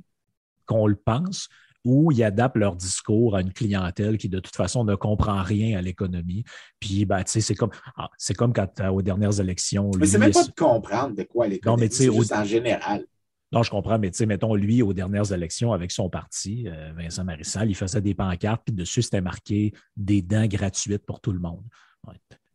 [0.66, 1.49] qu'on le pense
[1.85, 5.79] ou ils adaptent leur discours à une clientèle qui, de toute façon, ne comprend rien
[5.79, 6.45] à l'économie?
[6.79, 9.90] Puis, ben, tu sais, c'est comme, ah, c'est comme quand, euh, aux dernières élections.
[9.99, 13.05] Mais c'est même pas de comprendre de quoi l'économie, c'est juste en général.
[13.53, 16.93] Non, je comprends, mais tu sais, mettons, lui, aux dernières élections, avec son parti, euh,
[16.97, 21.33] Vincent Marissal, il faisait des pancartes, puis dessus, c'était marqué des dents gratuites pour tout
[21.33, 21.64] le monde.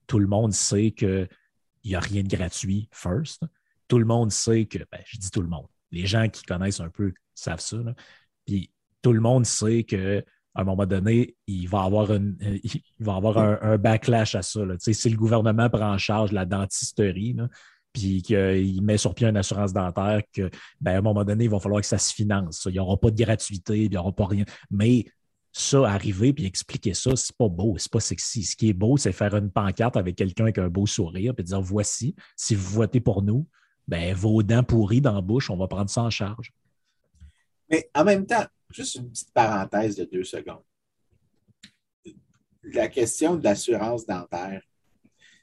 [0.08, 0.92] Tout le monde sait
[1.86, 3.43] qu'il n'y a rien de gratuit, first.
[3.88, 6.80] Tout le monde sait que, ben, je dis tout le monde, les gens qui connaissent
[6.80, 7.78] un peu savent ça.
[8.43, 8.71] Puis
[9.04, 10.24] tout le monde sait qu'à
[10.56, 14.62] un moment donné, il va avoir, une, il va avoir un, backlash à ça.
[14.80, 17.36] Si le gouvernement prend en charge la dentisterie,
[17.93, 20.50] puis qu'il met sur pied une assurance dentaire, que,
[20.82, 22.63] ben, à un moment donné, il va falloir que ça se finance.
[22.65, 24.45] Il n'y aura pas de gratuité, il n'y aura pas rien.
[24.71, 25.06] Mais
[25.58, 28.44] ça, arriver puis expliquer ça, c'est pas beau, c'est pas sexy.
[28.44, 31.46] Ce qui est beau, c'est faire une pancarte avec quelqu'un avec un beau sourire puis
[31.46, 33.48] dire voici, si vous votez pour nous,
[33.88, 36.52] ben, vos dents pourries dans la bouche, on va prendre ça en charge.
[37.70, 40.63] Mais en même temps, juste une petite parenthèse de deux secondes.
[42.63, 44.62] La question de l'assurance dentaire,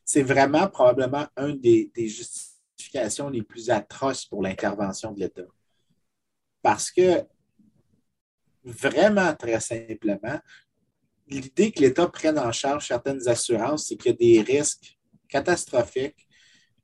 [0.04, 5.46] c'est vraiment probablement une des, justifications les plus atroces pour l'intervention de l'État.
[6.60, 7.24] Parce que,
[8.64, 10.38] vraiment très simplement,
[11.26, 14.98] l'idée que l'État prenne en charge certaines assurances, c'est qu'il y a des risques
[15.28, 16.28] catastrophiques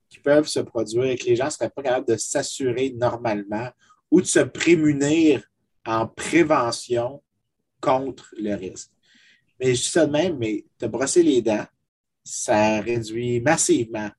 [0.09, 3.69] qui peuvent se produire et que les gens ne seraient pas capables de s'assurer normalement
[4.11, 5.43] ou de se prémunir
[5.85, 7.23] en prévention
[7.81, 8.91] contre le risque.
[9.61, 11.67] Mais je dis de même, mais de brosser les dents,
[12.25, 14.11] ça réduit massivement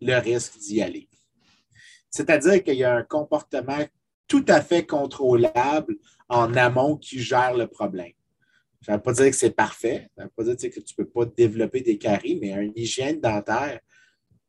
[0.00, 1.08] le risque d'y aller.
[2.10, 3.84] C'est-à-dire qu'il y a un comportement
[4.26, 5.96] tout à fait contrôlable
[6.28, 8.12] en amont qui gère le problème.
[8.82, 10.94] Ça ne veut pas dire que c'est parfait, ça ne veut pas dire que tu
[10.96, 13.80] ne peux pas développer des caries, mais une hygiène dentaire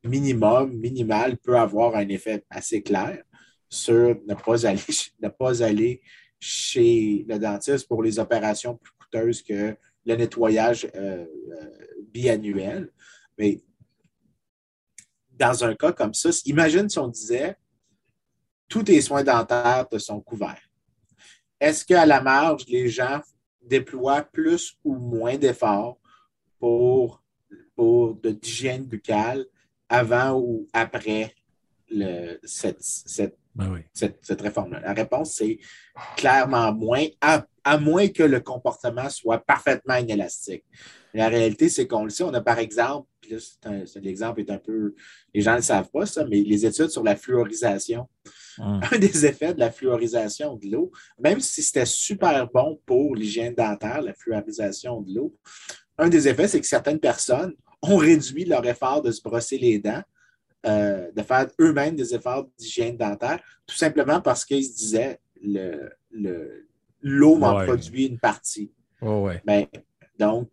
[0.03, 3.23] minimum, minimal, peut avoir un effet assez clair
[3.67, 4.81] sur ne pas aller,
[5.21, 6.01] ne pas aller
[6.39, 12.91] chez le dentiste pour les opérations plus coûteuses que le nettoyage euh, euh, biannuel.
[13.37, 13.61] Mais
[15.31, 17.55] dans un cas comme ça, imagine si on disait
[18.67, 20.68] tous tes soins dentaires te sont couverts.
[21.59, 23.21] Est-ce qu'à la marge, les gens
[23.61, 25.97] déploient plus ou moins d'efforts
[26.59, 27.21] pour,
[27.75, 29.45] pour de d'hygiène buccale
[29.87, 31.33] avant ou après
[31.89, 34.79] le, cette, cette, ben cette, réforme-là?
[34.81, 35.59] La réponse, c'est
[36.15, 40.63] clairement moins, à, à, moins que le comportement soit parfaitement inélastique.
[41.13, 44.93] La réalité, c'est qu'on le sait, on a par exemple, puis l'exemple est un peu,
[45.33, 48.07] les gens ne le savent pas, ça, mais les études sur la fluorisation.
[48.57, 48.81] Hum.
[48.91, 53.53] Un des effets de la fluorisation de l'eau, même si c'était super bon pour l'hygiène
[53.53, 55.35] dentaire, la fluorisation de l'eau,
[55.97, 59.79] un des effets, c'est que certaines personnes ont réduit leur effort de se brosser les
[59.79, 60.03] dents,
[60.65, 65.89] euh, de faire eux-mêmes des efforts d'hygiène dentaire, tout simplement parce qu'ils se disaient l'eau
[67.01, 68.71] le, m'en produit une partie.
[69.01, 69.41] ouais.
[69.45, 69.65] Ben,
[70.17, 70.49] donc,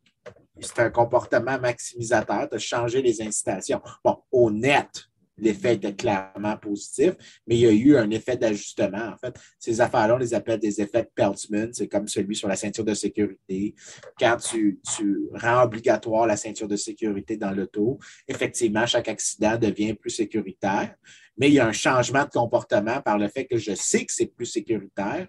[0.60, 3.80] c'est un comportement maximisateur de changer les incitations.
[4.04, 7.14] Bon, au net, l'effet était clairement positif,
[7.46, 9.12] mais il y a eu un effet d'ajustement.
[9.12, 11.72] En fait, ces affaires-là, on les appelle des effets de Peltzman.
[11.72, 13.74] C'est comme celui sur la ceinture de sécurité.
[14.18, 19.94] Quand tu, tu rends obligatoire la ceinture de sécurité dans l'auto, effectivement, chaque accident devient
[19.94, 20.94] plus sécuritaire,
[21.36, 24.12] mais il y a un changement de comportement par le fait que je sais que
[24.12, 25.28] c'est plus sécuritaire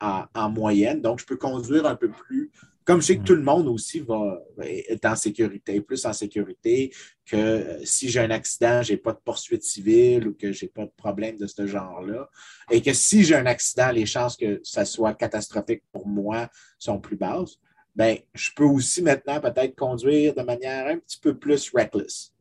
[0.00, 2.50] en, en moyenne, donc je peux conduire un peu plus
[2.84, 6.92] comme je sais que tout le monde aussi va être en sécurité, plus en sécurité
[7.24, 10.64] que euh, si j'ai un accident, je n'ai pas de poursuite civile ou que je
[10.64, 12.28] n'ai pas de problème de ce genre-là.
[12.70, 16.98] Et que si j'ai un accident, les chances que ça soit catastrophique pour moi sont
[16.98, 17.58] plus basses.
[17.94, 22.32] Bien, je peux aussi maintenant peut-être conduire de manière un petit peu plus reckless.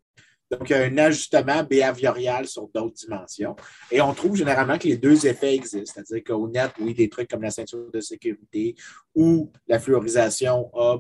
[0.52, 3.56] Donc, il y a un ajustement behaviorial sur d'autres dimensions.
[3.90, 6.02] Et on trouve généralement que les deux effets existent.
[6.06, 8.76] C'est-à-dire qu'au net, oui, des trucs comme la ceinture de sécurité
[9.16, 10.98] ou la fluorisation a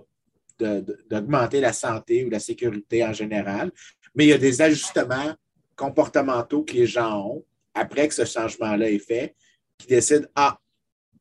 [0.57, 3.71] d'augmenter la santé ou la sécurité en général.
[4.15, 5.33] Mais il y a des ajustements
[5.75, 9.35] comportementaux que les gens ont après que ce changement-là est fait,
[9.77, 10.59] qui décident, ah,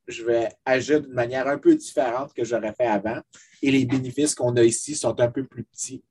[0.07, 3.19] je vais agir d'une manière un peu différente que j'aurais fait avant.
[3.61, 6.03] Et les bénéfices qu'on a ici sont un peu plus petits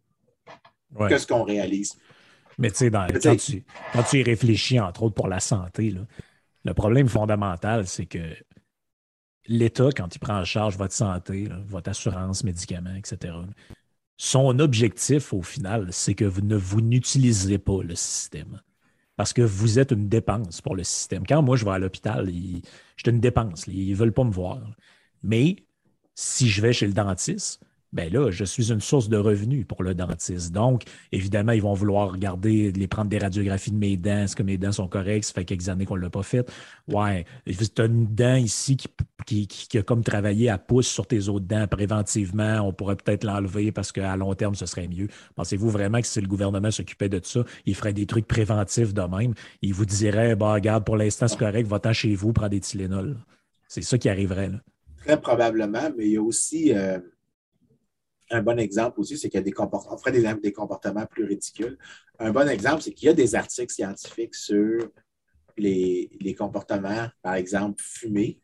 [1.09, 1.95] que ce qu'on réalise.
[2.61, 5.95] Mais tu sais, quand, tu, y réfléchis, entre autres pour la santé,
[6.65, 8.37] le problème fondamental, c'est que
[9.47, 13.33] l'État, quand il prend en charge votre santé, votre assurance, médicaments, etc.,
[14.19, 18.61] son objectif, au final, c'est que vous ne vous n'utilisez pas le système.
[19.17, 21.27] Parce que vous êtes une dépense pour le système.
[21.27, 23.67] Quand moi, je vais à l'hôpital, je suis une dépense.
[23.67, 24.61] Ils ne veulent pas me voir.
[25.23, 25.57] Mais
[26.15, 29.83] si je vais chez le dentiste, ben là, je suis une source de revenus pour
[29.83, 30.53] le dentiste.
[30.53, 34.23] Donc, évidemment, ils vont vouloir regarder, les prendre des radiographies de mes dents.
[34.23, 35.25] Est-ce que mes dents sont correctes?
[35.25, 36.49] Ça fait quelques années qu'on ne l'a pas fait.
[36.87, 38.77] Ouais, tu as une dent ici
[39.27, 42.61] qui, qui, a comme travaillé à pouce sur tes autres dents préventivement.
[42.61, 45.09] On pourrait peut-être l'enlever parce qu'à long terme, ce serait mieux.
[45.35, 49.03] Pensez-vous vraiment que si le gouvernement s'occupait de ça, il ferait des trucs préventifs de
[49.03, 49.35] même?
[49.63, 53.17] Il vous dirait, bah, regarde, pour l'instant, c'est correct, va-t'en chez vous, prends des Tylenol.
[53.67, 54.49] C'est ça qui arriverait.
[54.49, 54.59] Là.
[54.99, 56.73] Très probablement, mais il y a aussi.
[56.73, 56.99] Euh,
[58.31, 61.25] un bon exemple aussi, c'est qu'il y a des comportements, on ferait des, comportements plus
[61.25, 61.77] ridicules.
[62.19, 64.89] Un bon exemple, c'est qu'il y a des articles scientifiques sur
[65.57, 68.41] les, comportements, par exemple, fumés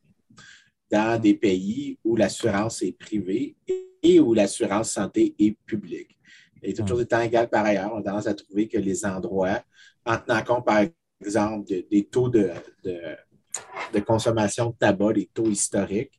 [0.91, 3.57] dans des pays où l'assurance est privée
[4.03, 6.19] et où l'assurance santé est publique.
[6.63, 9.63] Et toujours des temps égal par ailleurs, on a tendance à trouver que les endroits,
[10.05, 10.85] en tenant compte, par
[11.21, 12.51] exemple, des taux de,
[12.85, 16.19] de consommation de tabac, des taux historiques,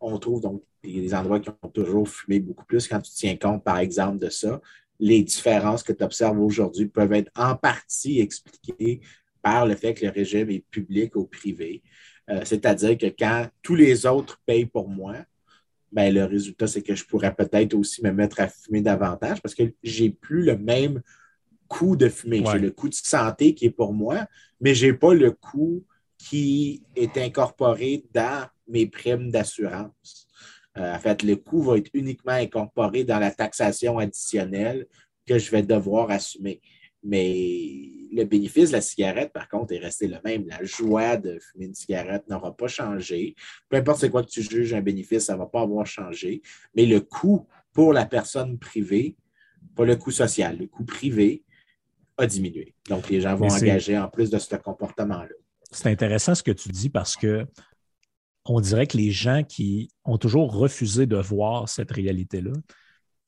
[0.00, 2.88] on trouve donc des endroits qui ont toujours fumé beaucoup plus.
[2.88, 4.60] Quand tu tiens compte, par exemple, de ça,
[4.98, 9.00] les différences que tu observes aujourd'hui peuvent être en partie expliquées
[9.42, 11.82] par le fait que le régime est public ou privé.
[12.30, 15.16] Euh, c'est-à-dire que quand tous les autres payent pour moi,
[15.90, 19.54] ben, le résultat, c'est que je pourrais peut-être aussi me mettre à fumer davantage parce
[19.54, 21.02] que j'ai plus le même
[21.68, 22.44] coût de fumer.
[22.50, 24.26] J'ai le coût de santé qui est pour moi,
[24.60, 25.84] mais je n'ai pas le coût
[26.16, 30.28] qui est incorporé dans mes primes d'assurance.
[30.78, 34.86] Euh, en fait, le coût va être uniquement incorporé dans la taxation additionnelle
[35.26, 36.60] que je vais devoir assumer.
[37.04, 40.46] Mais le bénéfice de la cigarette, par contre, est resté le même.
[40.46, 43.34] La joie de fumer une cigarette n'aura pas changé.
[43.68, 46.42] Peu importe c'est quoi que tu juges un bénéfice, ça ne va pas avoir changé.
[46.74, 49.16] Mais le coût pour la personne privée,
[49.74, 51.42] pas le coût social, le coût privé,
[52.18, 52.74] a diminué.
[52.88, 55.34] Donc, les gens vont engager en plus de ce comportement-là.
[55.70, 57.46] C'est intéressant ce que tu dis parce que
[58.44, 62.52] on dirait que les gens qui ont toujours refusé de voir cette réalité-là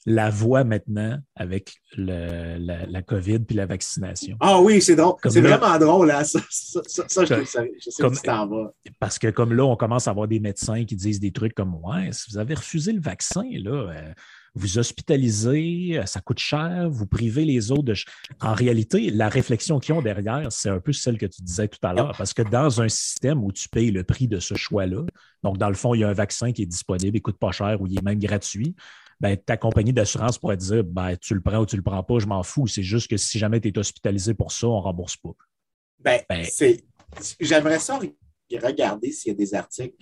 [0.07, 4.37] la voient maintenant avec la, la, COVID puis la vaccination.
[4.39, 5.15] Ah oui, c'est drôle.
[5.25, 6.21] C'est vraiment drôle, là.
[6.21, 8.75] Hein, ça, ça, je, sais, je sais comme, t'en vas.
[9.01, 11.75] Parce que comme là, on commence à avoir des médecins qui disent des trucs comme
[11.83, 14.13] Ouais, si vous avez refusé le vaccin, là, euh,
[14.55, 17.95] vous hospitalisez, euh, ça coûte cher, vous privez les autres de.
[18.41, 21.79] En réalité, la réflexion qu'ils ont derrière, c'est un peu celle que tu disais tout
[21.83, 25.05] à l'heure, parce que dans un système où tu payes le prix de ce choix-là,
[25.43, 27.53] donc dans le fond, il y a un vaccin qui est disponible, il coûte pas
[27.53, 28.75] cher ou il est même gratuit.
[29.21, 32.03] Ben, ta compagnie d'assurance pourrait te dire ben, tu le prends ou tu le prends
[32.03, 32.67] pas, je m'en fous.
[32.67, 35.31] C'est juste que si jamais tu es hospitalisé pour ça, on ne rembourse pas.
[36.01, 36.45] Ben, ben
[37.41, 37.99] J'aimerais ça
[38.63, 39.97] regarder s'il y a des articles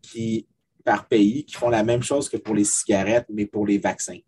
[0.00, 0.46] qui
[0.84, 4.18] par pays qui font la même chose que pour les cigarettes, mais pour les vaccins.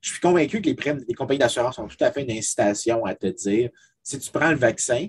[0.00, 3.26] Je suis convaincu que les, compagnies d'assurance ont tout à fait une incitation à te
[3.26, 3.70] dire
[4.02, 5.08] si tu prends le vaccin,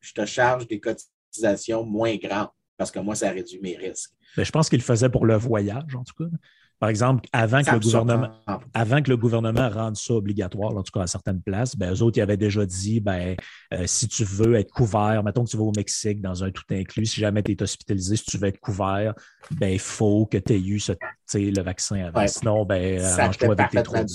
[0.00, 4.10] je te charge des cotisations moins grandes parce que moi, ça réduit mes risques.
[4.36, 6.30] Mais ben, je pense qu'ils le faisaient pour le voyage, en tout cas.
[6.78, 8.30] Par exemple, avant que, le gouvernement,
[8.74, 12.02] avant que le gouvernement rende ça obligatoire, en tout cas à certaines places, ben, eux
[12.02, 13.34] autres, ils avaient déjà dit ben,
[13.72, 16.64] euh, si tu veux être couvert, mettons que tu vas au Mexique dans un tout
[16.70, 19.14] inclus, si jamais tu es hospitalisé, si tu veux être couvert,
[19.52, 22.26] ben, il faut que tu aies eu le vaccin avant.
[22.26, 24.06] Sinon, ben, arrange-toi avec tes trous.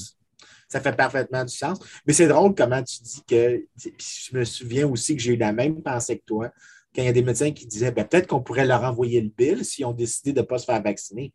[0.67, 1.79] Ça fait parfaitement du sens.
[2.05, 3.65] Mais c'est drôle comment tu dis que.
[3.75, 6.51] Je me souviens aussi que j'ai eu la même pensée que toi
[6.93, 9.29] quand il y a des médecins qui disaient ben, peut-être qu'on pourrait leur envoyer le
[9.29, 11.31] bill si on décidé de ne pas se faire vacciner.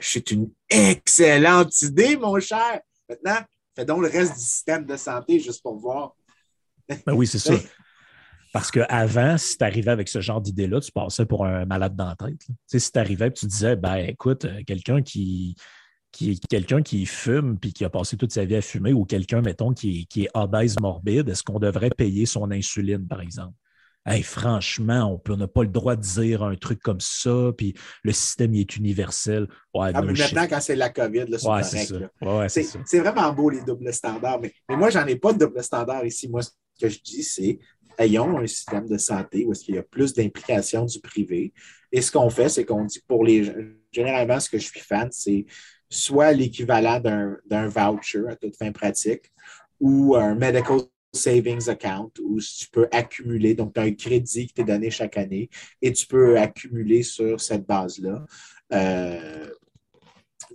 [0.00, 2.80] C'est une excellente idée, mon cher.
[3.08, 3.38] Maintenant,
[3.74, 6.14] fais donc le reste du système de santé juste pour voir.
[7.06, 7.54] Ben oui, c'est ça.
[8.52, 12.08] Parce qu'avant, si tu arrivais avec ce genre d'idée-là, tu passais pour un malade dans
[12.08, 12.38] la tête.
[12.38, 15.56] Tu sais, si tu arrivais et tu disais, ben écoute, euh, quelqu'un qui,
[16.12, 19.40] qui quelqu'un qui fume puis qui a passé toute sa vie à fumer ou quelqu'un,
[19.40, 23.54] mettons, qui, qui est obèse morbide, est-ce qu'on devrait payer son insuline, par exemple?
[24.22, 28.54] Franchement, on n'a pas le droit de dire un truc comme ça, puis le système
[28.54, 29.46] est universel.
[29.74, 34.40] Ouais, ah, mais maintenant, quand c'est la COVID, c'est C'est vraiment beau, les doubles standards.
[34.40, 36.28] Mais, moi, j'en ai pas de double standard ici.
[36.28, 37.58] Moi, ce que je dis, c'est
[37.98, 41.52] ayons un système de santé où est-ce qu'il y a plus d'implication du privé.
[41.90, 43.52] Et ce qu'on fait, c'est qu'on dit pour les
[43.92, 45.44] généralement, ce que je suis fan, c'est
[45.90, 49.30] soit l'équivalent d'un voucher à toute fin pratique
[49.78, 50.80] ou un medical
[51.12, 55.16] savings account où tu peux accumuler, donc tu as un crédit qui t'est donné chaque
[55.16, 58.24] année et tu peux accumuler sur cette base-là.
[58.72, 59.50] Euh,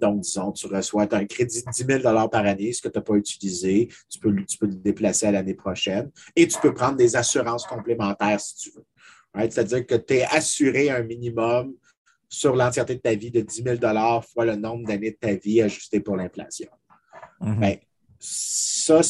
[0.01, 3.03] donc, disons, tu reçois un crédit de 10 000 par année, ce que tu n'as
[3.03, 6.97] pas utilisé, tu peux, tu peux le déplacer à l'année prochaine et tu peux prendre
[6.97, 8.85] des assurances complémentaires si tu veux.
[9.35, 11.75] C'est-à-dire que tu es assuré un minimum
[12.29, 15.61] sur l'entièreté de ta vie de 10 000 fois le nombre d'années de ta vie
[15.61, 16.69] ajusté pour l'inflation.
[17.39, 17.77] Ben,
[18.19, 19.01] ça,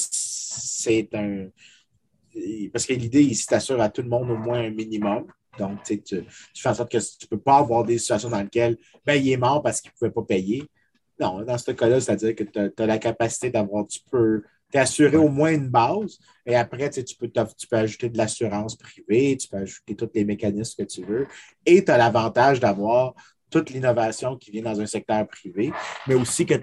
[0.61, 1.47] c'est un.
[2.71, 5.25] Parce que l'idée, il t'assure à tout le monde au moins un minimum.
[5.57, 6.23] Donc, tu, tu,
[6.55, 9.31] fais en sorte que tu ne peux pas avoir des situations dans lesquelles ben, il
[9.31, 10.63] est mort parce qu'il ne pouvait pas payer.
[11.19, 15.29] Non, dans ce cas-là, c'est-à-dire que tu as, la capacité d'avoir, tu peux t'assurer au
[15.29, 19.57] moins une base et après, tu, peux, tu peux ajouter de l'assurance privée, tu peux
[19.57, 21.25] ajouter tous les mécanismes que tu veux
[21.65, 23.15] et tu as l'avantage d'avoir
[23.49, 25.71] toute l'innovation qui vient dans un secteur privé,
[26.05, 26.55] mais aussi que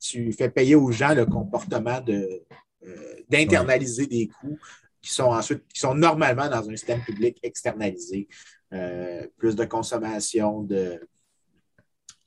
[0.00, 2.42] tu fais payer aux gens le comportement de,
[2.84, 4.58] euh, d'internaliser des coûts
[5.00, 8.28] qui sont ensuite, qui sont normalement dans un système public externalisé.
[8.72, 11.00] Euh, plus de consommation, de,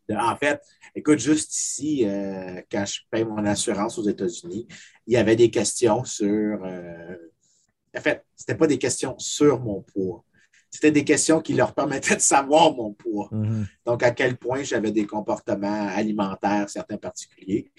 [0.09, 0.61] En fait,
[0.95, 4.65] écoute, juste ici, euh, quand je paye mon assurance aux États-Unis,
[5.05, 6.63] il y avait des questions sur.
[6.63, 10.23] en fait, ce n'était pas des questions sur mon poids
[10.71, 13.29] c'était des questions qui leur permettaient de savoir mon poids.
[13.31, 13.65] Mm-hmm.
[13.85, 17.71] Donc, à quel point j'avais des comportements alimentaires, certains particuliers.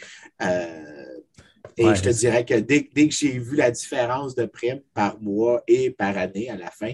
[1.77, 5.63] Et je te dirais que dès, que j'ai vu la différence de prime par mois
[5.67, 6.93] et par année à la fin,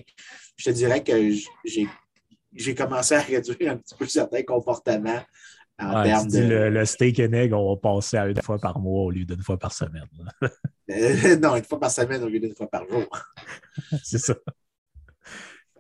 [0.56, 1.32] je te dirais que
[2.54, 5.22] j'ai commencé à réduire un petit peu certains comportements
[5.78, 6.38] en termes de.
[6.38, 9.42] Le, steak and egg, on va passer à une fois par mois au lieu d'une
[9.42, 10.06] fois par semaine.
[10.88, 13.02] Euh, non, une fois par semaine au lieu d'une fois par jour.
[14.04, 14.36] c'est ça.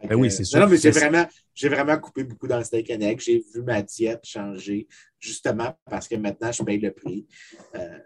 [0.02, 0.58] Ben oui, c'est sûr.
[0.58, 1.24] Non, mais j'ai vraiment,
[1.64, 3.20] vraiment coupé beaucoup dans le steak and egg.
[3.20, 4.86] J'ai vu ma diète changer
[5.18, 7.26] justement parce que maintenant, je paye le prix.
[7.74, 7.98] Euh,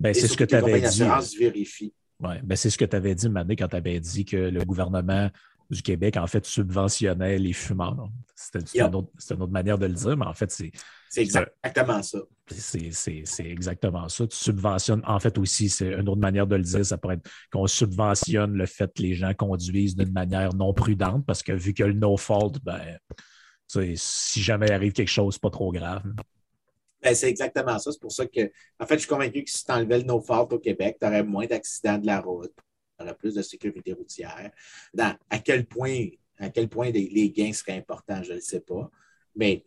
[0.00, 1.02] ben, c'est ce que tu avais dit.
[1.38, 1.94] vérifie.
[2.20, 4.64] Ouais, ben, c'est ce que tu avais dit, Mané, quand tu avais dit que le
[4.64, 5.30] gouvernement
[5.70, 8.08] du Québec, en fait, subventionnait les fumeurs.
[8.34, 10.70] C'était une, autre manière de le dire, mais en fait, c'est.
[11.10, 12.18] C'est exactement ça.
[12.50, 14.26] C'est exactement ça.
[14.26, 17.30] Tu subventionnes, en fait aussi, c'est une autre manière de le dire, ça pourrait être
[17.50, 21.72] qu'on subventionne le fait que les gens conduisent d'une manière non prudente, parce que vu
[21.72, 22.98] que le no-fault, ben,
[23.96, 26.02] si jamais arrive quelque chose, pas trop grave.
[27.02, 27.92] Ben, c'est exactement ça.
[27.92, 28.50] C'est pour ça que,
[28.80, 31.22] en fait, je suis convaincu que si tu enlevais le no-fault au Québec, tu aurais
[31.22, 32.54] moins d'accidents de la route.
[33.00, 34.50] Aurait plus de sécurité routière.
[34.98, 36.06] à quel point,
[36.38, 38.90] à quel point les, gains seraient importants, je ne sais pas.
[39.34, 39.62] Mais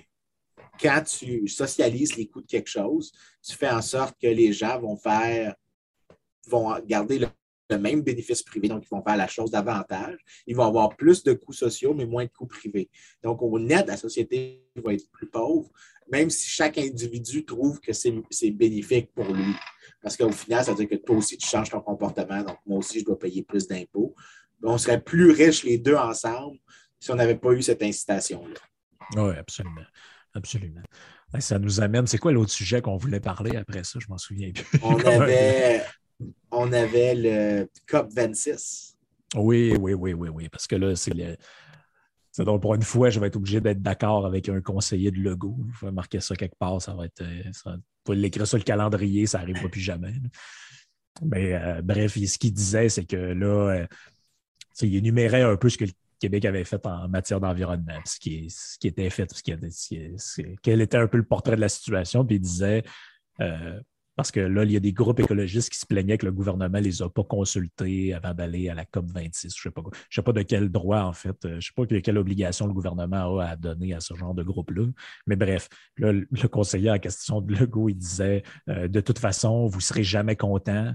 [0.80, 4.80] quand tu socialises les coûts de quelque chose, tu fais en sorte que les gens
[4.80, 5.56] vont faire,
[6.48, 7.28] vont garder le,
[7.78, 10.20] même bénéfice privé, donc ils vont faire la chose davantage.
[10.46, 12.90] Ils vont avoir plus de coûts sociaux, mais moins de coûts privés.
[13.24, 15.72] Donc, au net, la société va être plus pauvre,
[16.12, 19.54] même si chaque individu trouve que c'est bénéfique pour lui.
[20.02, 22.80] Parce qu'au final, ça veut dire que toi aussi, tu changes ton comportement, donc moi
[22.80, 24.16] aussi, je dois payer plus d'impôts.
[24.64, 26.58] On serait plus riches les deux ensemble
[27.00, 28.60] si on n'avait pas eu cette incitation-là.
[29.16, 29.82] Oui, absolument.
[30.34, 30.82] Absolument.
[31.40, 32.08] Ça nous amène.
[32.08, 34.00] C'est quoi l'autre sujet qu'on voulait parler après ça?
[34.00, 34.80] Je m'en souviens plus.
[34.84, 35.82] On avait,
[36.52, 38.98] on avait le COP 26.
[39.36, 40.50] Oui, oui, oui, oui, oui.
[40.50, 41.36] Parce que là, c'est le.
[42.40, 45.58] Donc, pour une fois, je vais être obligé d'être d'accord avec un conseiller de logo.
[45.80, 46.82] Je vais marquer ça quelque part.
[46.82, 47.22] Ça va être.
[47.22, 47.76] Euh, ça,
[48.10, 50.14] l'écrire sur le calendrier, ça n'arrivera plus jamais.
[51.22, 53.88] Mais euh, bref, ce qu'il disait, c'est que là, euh,
[54.82, 58.50] il énumérait un peu ce que le Québec avait fait en matière d'environnement, ce qui,
[58.50, 62.38] ce qui était fait, ce quel était un peu le portrait de la situation, puis
[62.38, 62.84] il disait
[64.16, 66.80] parce que là, il y a des groupes écologistes qui se plaignaient que le gouvernement
[66.80, 69.54] ne les a pas consultés avant d'aller à la COP 26.
[69.58, 71.38] Je ne sais, sais, pas de quel droit, en fait.
[71.44, 74.44] Je ne sais pas quelle obligation le gouvernement a à donner à ce genre de
[74.44, 74.86] groupe-là.
[75.28, 79.78] Mais bref, le conseiller en question de Legault, il disait euh, de toute façon, vous
[79.78, 80.94] ne serez jamais content.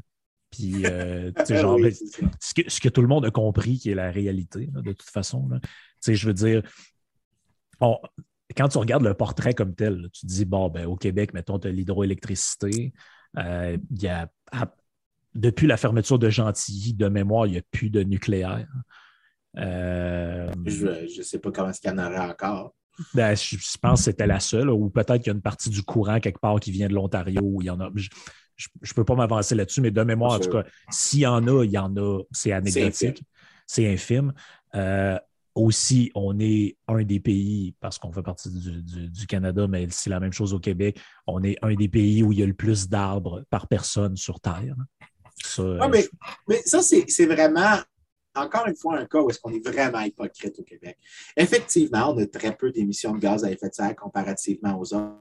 [0.50, 1.78] Puis, euh, genre,
[2.40, 5.10] ce, que, ce, que, tout le monde a compris, qui est la réalité, de toute
[5.10, 5.48] façon.
[6.06, 6.62] Je veux dire,
[8.54, 11.58] quand tu regardes le portrait comme tel, tu te dis, bon, ben, au Québec, mettons,
[11.58, 12.92] tu as l'hydroélectricité,
[13.38, 14.28] euh, y a,
[15.34, 18.66] depuis la fermeture de Gentilly, de mémoire, il n'y a plus de nucléaire.
[19.58, 22.74] Euh, je ne sais pas comment est-ce qu'il y en aurait encore.
[23.14, 25.82] Ben, je, pense que c'était la seule, ou peut-être qu'il y a une partie du
[25.82, 27.90] courant quelque part qui vient de l'Ontario, où il y en a.
[27.94, 28.08] Je
[28.58, 31.62] ne peux pas m'avancer là-dessus, mais de mémoire, en tout cas, s'il y en a,
[31.62, 33.22] il y en a, c'est anecdotique,
[33.66, 34.32] c'est infime.
[34.74, 35.18] Euh,
[35.56, 40.20] aussi, on est un des pays, parce qu'on fait partie du, Canada, mais c'est la
[40.20, 42.88] même chose au Québec, on est un des pays où il y a le plus
[42.88, 44.76] d'arbres par personne sur Terre.
[45.42, 47.78] Ça, mais, ça, c'est vraiment,
[48.34, 50.98] encore une fois, un cas où est-ce qu'on est vraiment hypocrite au Québec.
[51.36, 55.16] Effectivement, on a très peu d'émissions de gaz à effet de serre comparativement aux autres,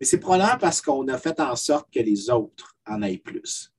[0.00, 3.72] mais c'est probablement parce qu'on a fait en sorte que les autres en aient plus.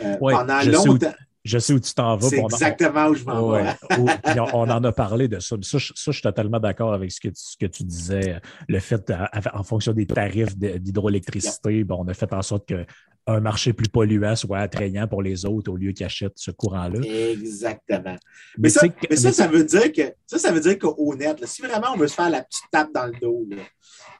[0.00, 1.12] Euh, pendant longtemps
[1.44, 2.28] je sais où tu t'en vas.
[2.28, 3.64] C'est exactement où je m'en vais.
[4.52, 5.56] on, en a parlé de ça.
[5.62, 8.40] Ça, je, suis totalement d'accord avec ce que, tu, ce que tu disais.
[8.68, 9.12] Le fait,
[9.52, 14.58] en fonction des tarifs d'hydroélectricité, on a fait en sorte qu'un marché plus polluant soit
[14.58, 17.00] attrayant pour les autres au lieu qu'ils achètent ce courant-là.
[17.00, 18.16] Exactement.
[18.56, 18.86] Mais, ça,
[19.32, 22.14] ça, veut dire que ça, ça veut dire qu'au net, si vraiment on veut se
[22.14, 23.48] faire la petite tape dans le dos,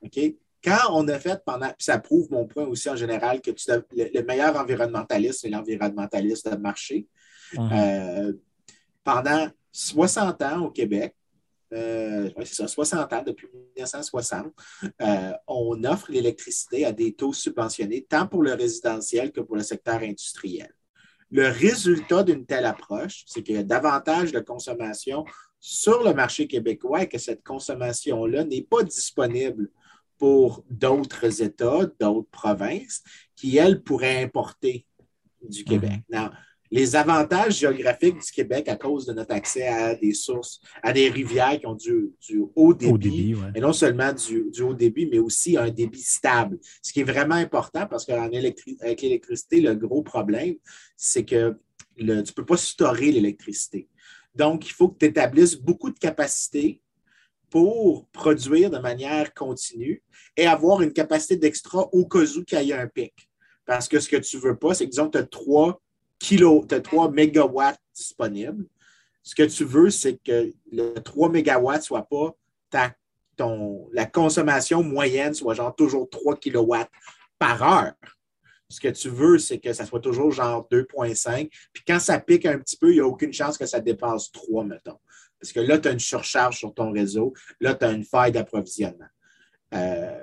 [0.02, 0.18] OK?
[0.62, 4.22] Quand on a fait pendant, puis ça prouve mon point aussi en général, que le,
[4.22, 7.06] meilleur environnementaliste, c'est l'environnementaliste de marché.
[7.58, 8.32] Euh,
[9.04, 11.14] pendant 60 ans au Québec,
[11.72, 14.52] euh, c'est ça, 60 ans, depuis 1960,
[15.00, 19.62] euh, on offre l'électricité à des taux subventionnés, tant pour le résidentiel que pour le
[19.62, 20.70] secteur industriel.
[21.30, 25.24] Le résultat d'une telle approche, c'est qu'il y a davantage de consommation
[25.58, 29.70] sur le marché québécois et que cette consommation-là n'est pas disponible
[30.22, 33.02] pour d'autres États, d'autres provinces
[33.34, 34.86] qui, elles, pourraient importer
[35.42, 35.98] du Québec.
[36.08, 36.30] Mhm.
[36.70, 41.08] les avantages géographiques du Québec à cause de notre accès à des sources, à des
[41.08, 42.12] rivières qui ont du,
[42.54, 46.60] haut débit, et non seulement du, haut débit, mais aussi un débit stable.
[46.82, 50.54] Ce qui est vraiment important parce qu'avec l'électricité, le gros problème,
[50.96, 51.58] c'est que
[51.96, 53.88] tu ne peux pas storer l'électricité.
[54.36, 56.80] Donc, il faut que tu établisses beaucoup de capacités
[57.52, 60.02] pour produire de manière continue
[60.38, 63.12] et avoir une capacité d'extra au cas où qu'il y ait un pic.
[63.66, 65.78] Parce que ce que tu ne veux pas, c'est que, disons, tu as 3
[66.18, 68.64] kilos, tu as 3 mégawatts disponibles.
[69.22, 72.34] Ce que tu veux, c'est que le 3 mégawatts ne soit pas
[72.70, 72.94] ta,
[73.36, 76.90] ton, la consommation moyenne soit genre toujours 3 kilowatts
[77.38, 77.92] par heure.
[78.70, 81.50] Ce que tu veux, c'est que ça soit toujours genre 2,5.
[81.74, 84.32] Puis quand ça pique un petit peu, il n'y a aucune chance que ça dépasse
[84.32, 84.98] 3, mettons.
[85.42, 87.34] Parce que là, tu as une surcharge sur ton réseau.
[87.60, 89.08] Là, tu as une faille d'approvisionnement.
[89.74, 90.20] Euh,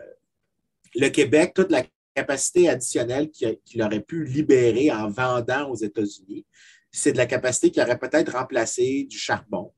[0.95, 1.84] le Québec, toute la
[2.15, 6.45] capacité additionnelle qu'il aurait pu libérer en vendant aux États-Unis,
[6.89, 9.74] c'est de la capacité qui aurait peut-être remplacé du charbon,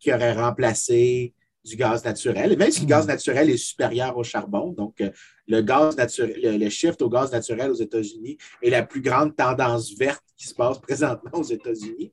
[0.00, 2.52] qui aurait remplacé du gaz naturel.
[2.52, 3.10] Et même si le gaz hmm.
[3.10, 5.10] naturel est supérieur au charbon, donc euh,
[5.46, 9.94] le gaz naturel, le, shift au gaz naturel aux États-Unis est la plus grande tendance
[9.96, 12.12] verte qui se passe présentement aux États-Unis,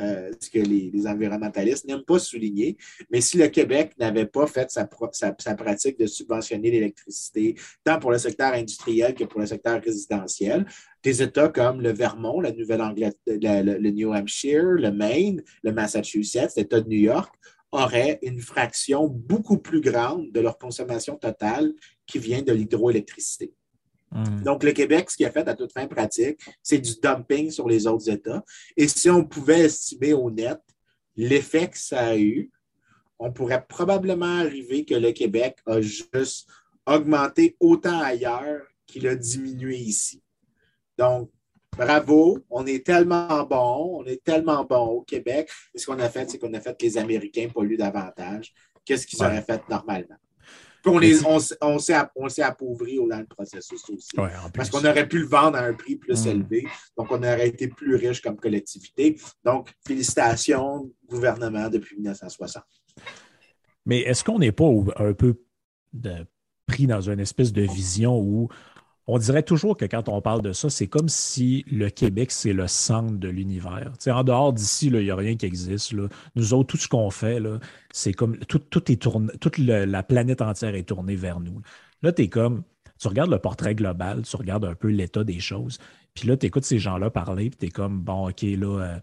[0.00, 2.76] euh, ce que les, environnementalistes n'aiment pas souligner.
[3.10, 7.54] Mais si le Québec n'avait pas fait sa, pratique de subventionner l'électricité,
[7.84, 10.66] tant pour le secteur industriel que pour le secteur résidentiel,
[11.02, 16.80] des États comme le Vermont, la Nouvelle-Angleterre, le, New Hampshire, le Maine, le Massachusetts, l'État
[16.80, 17.32] de New York,
[17.70, 21.72] auraient une fraction beaucoup plus grande de leur consommation totale
[22.06, 23.52] qui vient de l'hydroélectricité.
[24.10, 24.42] Hmm.
[24.42, 27.68] Donc, le Québec, ce qu'il a fait à toute fin pratique, c'est du dumping sur
[27.68, 28.44] les autres États.
[28.76, 30.60] Et si on pouvait estimer au net
[31.16, 32.50] l'effet que ça a eu,
[33.18, 36.48] on pourrait probablement arriver que le Québec a juste
[36.86, 40.22] augmenté autant ailleurs qu'il a diminué ici.
[40.96, 41.30] Donc,
[41.76, 45.50] bravo, on est tellement bon, on est tellement bon au Québec.
[45.74, 48.54] Et ce qu'on a fait, c'est qu'on a fait que les Américains polluent davantage
[48.88, 50.16] qu'est-ce qu'ils auraient fait normalement.
[50.82, 54.16] Puis on, on, s'est appauvri dans le processus aussi.
[54.54, 56.28] parce qu'on aurait pu le vendre à un prix plus mm.
[56.28, 56.66] élevé.
[56.96, 59.18] Donc, on aurait été plus riche comme collectivité.
[59.44, 62.62] Donc, félicitations, gouvernement, depuis 1960.
[63.86, 65.36] Mais est-ce qu'on n'est pas un peu
[66.66, 68.48] pris dans une espèce de vision où
[69.08, 72.52] on dirait toujours que quand on parle de ça, c'est comme si le Québec, c'est
[72.52, 73.90] le centre de l'univers.
[74.06, 75.94] En dehors d'ici, il n'y a rien qui existe.
[76.36, 77.40] Nous autres, tout ce qu'on fait,
[77.90, 81.62] c'est comme tout, est tourné, toute la planète entière est tournée vers nous.
[82.02, 82.64] Là, tu comme,
[83.00, 85.78] tu regardes le portrait global, tu regardes un peu l'état des choses,
[86.12, 88.98] puis là, tu écoutes ces gens-là parler, puis tu es comme, bon, OK, là, euh,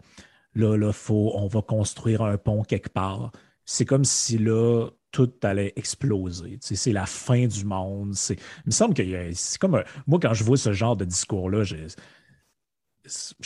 [0.54, 3.32] là, là, faut, on va construire un pont quelque part.
[3.64, 6.58] C'est comme si là, tout allait exploser.
[6.60, 8.14] c'est la fin du monde.
[8.28, 8.36] Il
[8.66, 9.02] me semble que
[9.32, 11.74] c'est comme moi, quand je vois ce genre de discours-là, je,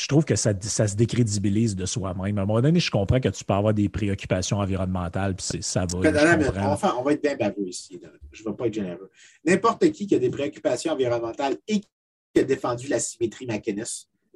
[0.09, 2.39] trouve que ça, se décrédibilise de soi-même.
[2.39, 5.87] À un moment donné, je comprends que tu peux avoir des préoccupations environnementales, puis ça
[5.87, 6.73] va.
[6.73, 8.01] enfin, on va être bien baveux ici.
[8.33, 9.09] Je ne vais pas être généreux.
[9.45, 13.85] N'importe qui qui a des préoccupations environnementales et qui a défendu la symétrie McInnes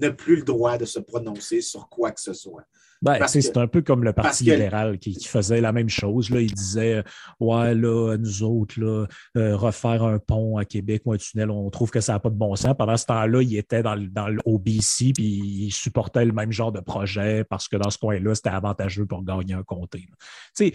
[0.00, 2.64] n'a plus le droit de se prononcer sur quoi que ce soit.
[3.04, 6.30] Ben, c'est un peu comme le Parti libéral qui, faisait la même chose.
[6.30, 6.40] Là.
[6.40, 7.04] Il disait
[7.38, 11.68] Ouais, là, nous autres, là, euh, refaire un pont à Québec ou un tunnel, on
[11.68, 12.74] trouve que ça n'a pas de bon sens.
[12.78, 15.24] Pendant ce temps-là, il était dans, dans l'OBC puis
[15.66, 19.22] il supportait le même genre de projet parce que dans ce coin-là, c'était avantageux pour
[19.22, 20.06] gagner un comté.
[20.54, 20.72] Si,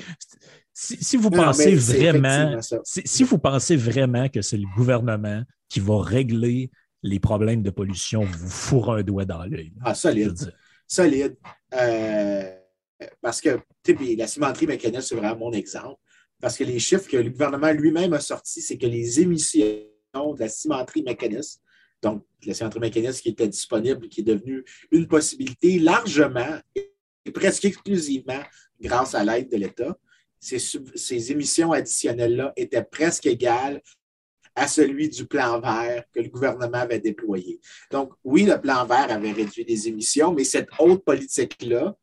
[0.73, 6.69] si, vous pensez vraiment, si, vous pensez vraiment que c'est le gouvernement qui va régler
[7.03, 9.73] les problèmes de pollution, vous fourrez un doigt dans l'œil.
[9.83, 10.53] Ah, solide
[10.89, 11.37] solide.
[11.73, 12.55] Euh,
[13.21, 13.59] parce que
[14.17, 16.01] la cimenterie mécanique, c'est vraiment mon exemple.
[16.41, 20.39] Parce que les chiffres que le gouvernement lui-même a sortis, c'est que les émissions de
[20.39, 21.61] la cimenterie mécaniste,
[22.01, 27.65] donc la cimenterie mécaniste qui était disponible, qui est devenue une possibilité largement et presque
[27.65, 28.41] exclusivement
[28.81, 29.97] grâce à l'aide de l'État,
[30.39, 33.81] ces, ces émissions additionnelles-là étaient presque égales
[34.59, 37.59] à celui du plan vert que le gouvernement avait déployé.
[37.91, 41.95] Donc, oui, le plan vert avait réduit les émissions, mais cette haute politique-là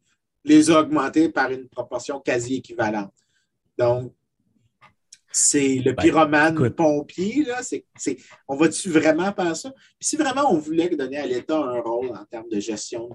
[0.44, 3.12] les a augmentées par une proportion quasi équivalente.
[3.76, 4.12] Donc,
[5.30, 7.60] c'est le ben, pyromane pompier, là.
[8.48, 9.74] on va-tu vraiment faire ça?
[10.00, 13.10] si vraiment on voulait donner à l'État un rôle en termes de gestion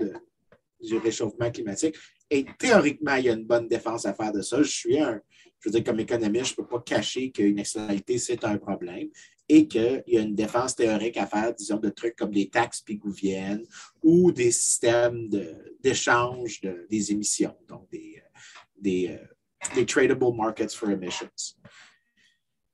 [0.80, 1.96] du réchauffement climatique,
[2.32, 4.64] et théoriquement, il y a une bonne défense à faire de ça.
[4.64, 5.20] Je suis un,
[5.60, 9.10] je veux dire, comme économiste, je ne peux pas cacher qu'une externalité, c'est un problème
[9.50, 12.80] et qu'il y a une défense théorique à faire, disons, de trucs comme des taxes
[12.80, 13.66] pigouviennes
[14.02, 15.28] ou des systèmes
[15.82, 18.24] d'échange des émissions, donc des,
[18.80, 21.28] des, euh, des tradable markets for emissions.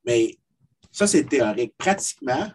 [0.06, 0.38] Mais
[0.92, 1.74] ça, c'est théorique.
[1.80, 2.48] Pratiquement,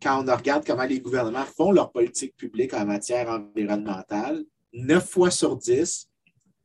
[0.00, 5.32] quand on regarde comment les gouvernements font leur politique publique en matière environnementale, 9 fois
[5.32, 6.08] sur 10,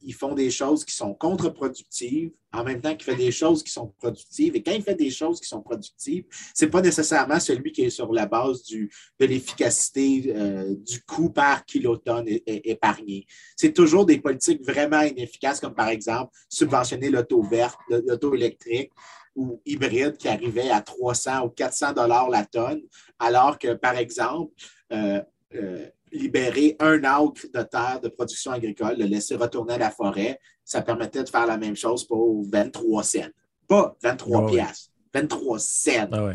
[0.02, 3.72] ils font des choses qui sont contre-productives en même temps qu'il fait des choses qui
[3.72, 4.56] sont productives.
[4.56, 6.26] Et quand il fait des choses qui sont productives,
[6.56, 11.30] ce n'est pas nécessairement celui qui est sur la base de l'efficacité euh, du coût
[11.30, 13.26] par kilotonne épargné.
[13.56, 18.92] C'est toujours des politiques vraiment inefficaces, comme par exemple subventionner l'auto verte, l'auto électrique
[19.36, 22.82] ou hybride qui arrivait à 300 ou 400 dollars la tonne,
[23.20, 24.52] alors que, par exemple,
[24.92, 25.22] euh,
[25.56, 30.40] euh, libérer un acre de terre de production agricole, le laisser retourner à la forêt,
[30.64, 33.20] ça permettait de faire la même chose pour 23 cents.
[33.68, 36.10] Pas 23 ah piastres, 23 cents.
[36.12, 36.34] Ah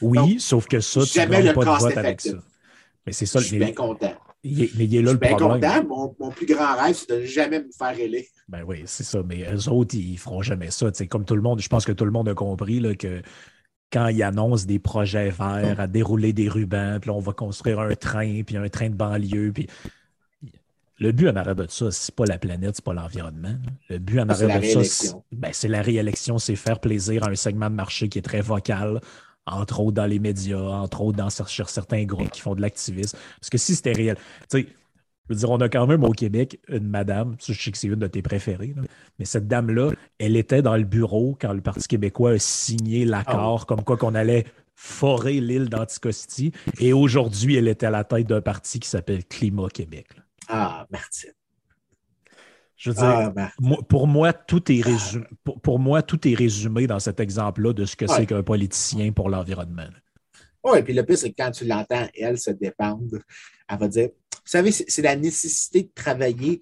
[0.00, 2.38] oui, sauf que ça, tu n'as pas de vote avec ça.
[3.06, 3.40] Mais c'est ça.
[3.40, 4.14] Je suis bien content.
[4.44, 5.60] mais il est là le problème.
[5.60, 6.14] bien content.
[6.20, 8.24] Mon, plus grand rêve, c'est de ne jamais me faire élire.
[8.48, 9.22] Ben oui, c'est ça.
[9.24, 10.90] Mais eux autres, ils ne feront jamais ça.
[11.08, 13.22] comme tout le monde, je pense que tout le monde a compris là, que
[13.92, 17.80] quand ils annoncent des projets verts, à dérouler des rubans, puis là, on va construire
[17.80, 19.66] un train, puis un train de banlieue, puis
[21.00, 23.54] le but en arrière de ça, c'est pas la planète, c'est pas l'environnement.
[23.88, 27.36] Le but en arrière de ça, ben, c'est la réélection, c'est faire plaisir à un
[27.36, 29.00] segment de marché qui est très vocal,
[29.46, 33.16] entre autres dans les médias, entre autres dans certains groupes qui font de l'activisme.
[33.40, 34.16] Parce que si c'était réel,
[34.50, 34.66] tu sais,
[35.28, 37.88] Je veux dire, on a quand même au Québec une madame, je sais que c'est
[37.88, 38.74] une de tes préférées,
[39.18, 43.66] mais cette dame-là, elle était dans le bureau quand le Parti québécois a signé l'accord,
[43.66, 46.52] comme quoi qu'on allait forer l'île d'Anticosti.
[46.78, 50.06] Et aujourd'hui, elle était à la tête d'un parti qui s'appelle Climat Québec.
[50.48, 51.32] Ah, Martine.
[52.76, 53.50] Je veux dire, ah,
[53.88, 55.26] pour, moi, tout est résumé,
[55.62, 59.28] pour, moi, tout est résumé dans cet exemple-là de ce que c'est qu'un politicien pour
[59.28, 59.88] l'environnement.
[60.62, 63.18] Oui, et puis le pire, c'est que quand tu l'entends, elle se dépendre,
[63.68, 64.10] elle va dire
[64.50, 66.60] savez, c'est la nécessité de travailler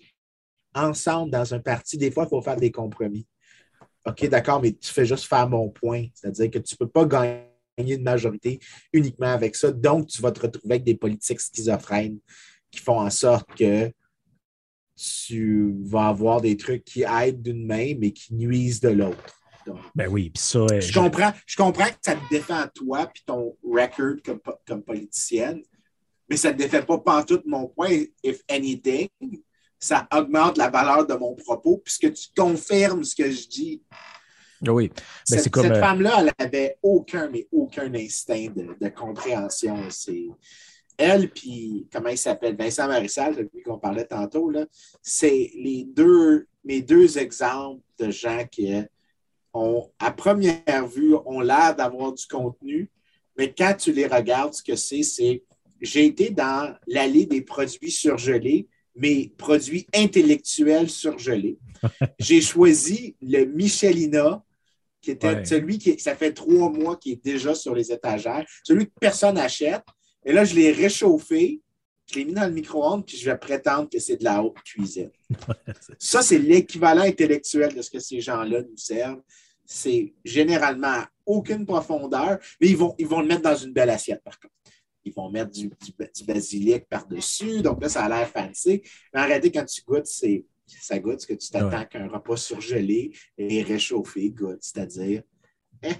[0.75, 1.97] ensemble dans un parti.
[1.97, 3.27] Des fois, il faut faire des compromis.
[4.07, 6.07] OK, d'accord, mais tu fais juste faire mon point.
[6.15, 8.61] C'est-à-dire que tu ne peux pas gagner une majorité
[8.93, 9.73] uniquement avec ça.
[9.73, 12.19] Donc, tu vas te retrouver avec des politiques schizophrènes
[12.71, 13.91] qui font en sorte que
[14.97, 19.41] tu vas avoir des trucs qui aident d'une main, mais qui nuisent de l'autre.
[19.95, 20.65] Ben oui, puis ça.
[20.79, 25.61] Je, comprends, je comprends que ça te défend toi puis ton record comme, comme politicienne,
[26.29, 28.05] mais ça ne défait pas pantoute mon point.
[28.23, 29.09] If anything,
[29.79, 33.83] ça augmente la valeur de mon propos puisque tu confirmes ce que je dis.
[34.63, 34.89] Oui.
[34.89, 39.77] Ben, cette, cette euh, femme-là, elle n'avait aucun, mais aucun instinct de, compréhension.
[39.91, 40.29] C'est
[40.97, 44.51] elle, puis comment il s'appelle, Vincent Marissal, celui qu'on parlait tantôt,
[45.03, 48.73] c'est les deux, mes deux exemples de gens qui
[49.53, 52.91] ont, à première vue, ont l'air d'avoir du contenu,
[53.37, 55.43] mais quand tu les regardes, ce que c'est, c'est
[55.81, 61.59] j'ai été dans l'allée des produits surgelés, mais produits intellectuels surgelés.
[62.19, 64.43] j'ai choisi le Michelina,
[65.01, 68.87] qui était celui qui, ça fait trois mois qui est déjà sur les étagères, celui
[68.87, 69.83] que personne n'achète.
[70.25, 71.61] Et là, je l'ai réchauffé,
[72.11, 74.61] je l'ai mis dans le micro-ondes, puis je vais prétendre que c'est de la haute
[74.65, 75.11] cuisine.
[75.99, 79.23] ça, c'est l'équivalent intellectuel de ce que ces gens-là nous servent.
[79.65, 84.23] C'est généralement aucune profondeur, mais ils vont, ils vont le mettre dans une belle assiette,
[84.25, 84.55] par contre
[85.07, 85.71] ils vont mettre du,
[86.27, 87.63] basilic par-dessus.
[87.63, 88.83] Donc là, ça a l'air fancy.
[89.15, 92.37] Mais en réalité, quand tu goûtes, c'est ça goûte ce que tu t'attends qu'un repas
[92.37, 95.23] surgelé et réchauffé goûte, c'est-à-dire.
[95.83, 95.93] Eh,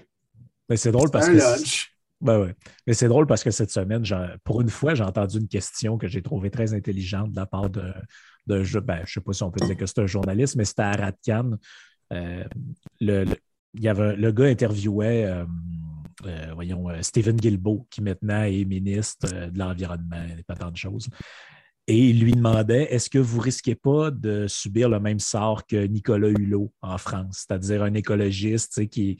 [0.69, 1.87] mais c'est drôle parce que.
[2.19, 2.55] Ben ouais.
[2.87, 4.03] Mais c'est drôle parce que cette semaine,
[4.43, 7.69] pour une fois, j'ai entendu une question que j'ai trouvée très intelligente de la part
[7.69, 7.93] de,
[8.47, 10.65] de ben, je ne sais pas si on peut dire que c'est un journaliste, mais
[10.65, 11.51] c'était à Radcan.
[12.11, 12.43] Euh,
[12.99, 13.25] le,
[13.75, 15.45] il y avait, le gars interviewait euh,
[16.25, 20.71] euh, voyons, euh, Stephen Guilbeault, qui maintenant est ministre euh, de l'Environnement, et pas tant
[20.71, 21.09] de choses.
[21.87, 25.85] Et il lui demandait est-ce que vous risquez pas de subir le même sort que
[25.85, 29.17] Nicolas Hulot en France, c'est-à-dire un écologiste qui,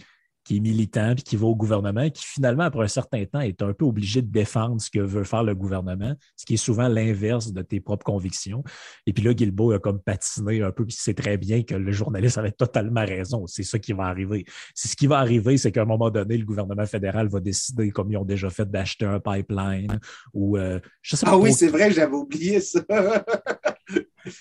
[0.47, 3.41] qui est militant puis qui va au gouvernement et qui finalement, après un certain temps,
[3.41, 6.57] est un peu obligé de défendre ce que veut faire le gouvernement, ce qui est
[6.57, 8.63] souvent l'inverse de tes propres convictions.
[9.05, 11.91] Et puis là, Guilbeault a comme patiné un peu, puis c'est très bien que le
[11.91, 13.45] journaliste avait totalement raison.
[13.45, 14.45] C'est ça qui va arriver.
[14.73, 17.91] C'est ce qui va arriver, c'est qu'à un moment donné, le gouvernement fédéral va décider,
[17.91, 19.99] comme ils ont déjà fait, d'acheter un pipeline
[20.33, 21.33] ou euh, je sais pas.
[21.33, 22.79] Ah oui, c'est vrai, j'avais oublié ça.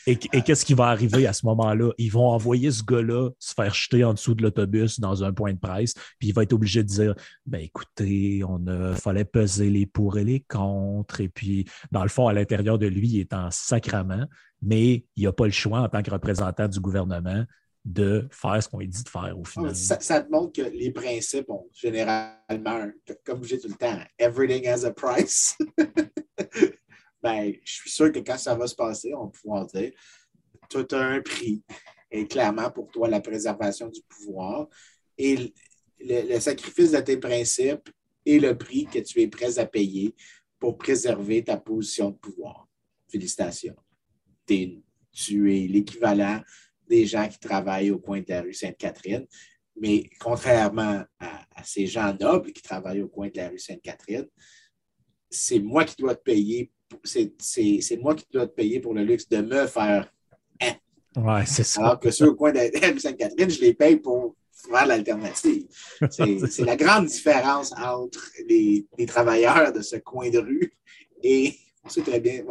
[0.06, 1.92] Et, qu'est-ce qui va arriver à ce moment-là?
[1.98, 5.52] Ils vont envoyer ce gars-là se faire jeter en dessous de l'autobus dans un point
[5.52, 9.70] de presse, puis il va être obligé de dire ben écoutez, on a, fallait peser
[9.70, 13.20] les pour et les contre, et puis dans le fond, à l'intérieur de lui, il
[13.20, 14.26] est en sacrament,
[14.62, 17.44] mais il n'a pas le choix en tant que représentant du gouvernement
[17.84, 19.74] de faire ce qu'on lui dit de faire au final.
[19.76, 22.90] Ça, ça, te montre que les principes ont généralement,
[23.24, 25.56] comme je dis tout le temps, everything has a price.
[27.26, 29.90] ben, je suis sûr que quand ça va se passer, on pouvoir dire
[30.70, 31.60] tout a un prix.
[32.08, 34.68] Et clairement, pour toi, la préservation du pouvoir
[35.18, 35.52] et
[35.98, 37.90] le, sacrifice de tes principes
[38.24, 40.14] et le prix que tu es prêt à payer
[40.60, 42.68] pour préserver ta position de pouvoir.
[43.08, 43.74] Félicitations.
[44.46, 44.82] Tu
[45.52, 46.40] es l'équivalent
[46.88, 49.26] des gens qui travaillent au coin de la rue Sainte-Catherine.
[49.74, 54.28] Mais contrairement à, à, ces gens nobles qui travaillent au coin de la rue Sainte-Catherine,
[55.28, 56.70] c'est moi qui dois te payer
[57.04, 60.12] c'est moi qui dois te payer pour le luxe de me faire
[60.60, 60.72] hein.
[61.16, 61.82] Ouais, c'est ça.
[61.82, 65.66] Alors que ceux au coin de Sainte-Catherine, je les paye pour faire l'alternative.
[66.10, 70.72] C'est la grande différence entre les, les, travailleurs de ce coin de rue
[71.22, 71.56] et
[71.88, 72.42] c'est très bien.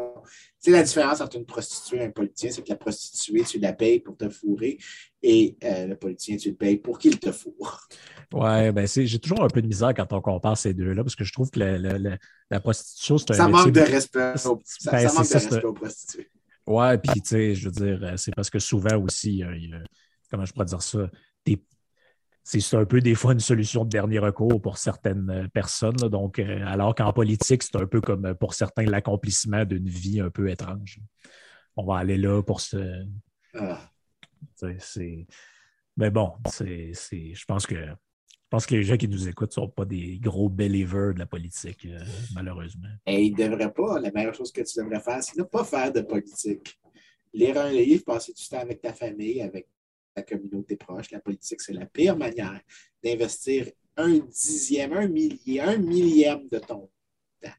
[0.60, 3.74] C'est la différence entre une prostituée et un politicien, c'est que la prostituée, tu la
[3.74, 4.78] payes pour te fourrer
[5.22, 7.88] et euh, le politicien, tu le payes pour qu'il te fourre.
[8.34, 11.24] Oui, ben j'ai toujours un peu de misère quand on compare ces deux-là, parce que
[11.24, 13.36] je trouve que la, prostitution, c'est un.
[13.36, 14.34] Ça manque de respect.
[14.38, 16.30] ça, manque de respect aux prostituées.
[16.68, 19.44] Oui, puis tu sais, je veux dire, c'est parce que souvent aussi,
[20.32, 21.10] comment je pourrais dire ça,
[22.46, 25.96] c'est un peu des fois une solution de dernier recours pour certaines personnes.
[25.96, 30.30] donc, euh, alors qu'en politique, c'est un peu comme pour certains l'accomplissement d'une vie un
[30.30, 31.00] peu étrange.
[31.76, 32.62] On va aller là pour.
[33.56, 33.80] Ah.
[35.98, 39.64] Mais bon, c'est, je pense que Je pense que les gens qui nous écoutent ne
[39.64, 42.00] sont pas des gros believers de la politique, euh,
[42.36, 42.90] malheureusement.
[43.08, 44.00] Et ils ne devraient pas.
[44.00, 46.80] La meilleure chose que tu devrais faire, c'est ne pas faire de politique.
[47.34, 49.68] Lire un livre, passer du temps avec ta famille, avec
[50.16, 51.12] ta communauté proche.
[51.12, 52.62] La politique, c'est la pire manière
[53.04, 56.90] d'investir un dixième, un millier, un millième de ton
[57.42, 57.50] temps.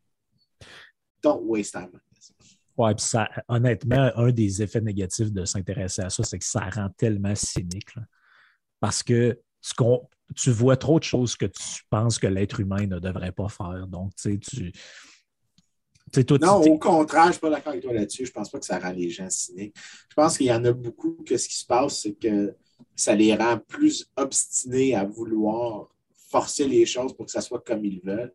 [1.22, 2.00] Don't waste time.
[2.78, 6.68] Oui, puis ça, honnêtement, un des effets négatifs de s'intéresser à ça, c'est que ça
[6.68, 7.94] rend tellement cynique.
[8.80, 9.40] Parce que
[10.34, 13.86] tu, vois trop de choses que tu penses que l'être humain ne devrait pas faire.
[13.86, 14.72] Donc, tu sais, tu.
[16.40, 18.24] Non, au contraire, je ne suis pas d'accord avec toi là-dessus.
[18.24, 19.74] Je ne pense pas que ça rend les gens cyniques.
[20.08, 22.54] Je pense qu'il y en a beaucoup que ce qui se passe, c'est que
[22.94, 25.88] ça les rend plus obstinés à vouloir
[26.30, 28.32] forcer les choses pour que ça soit comme ils veulent.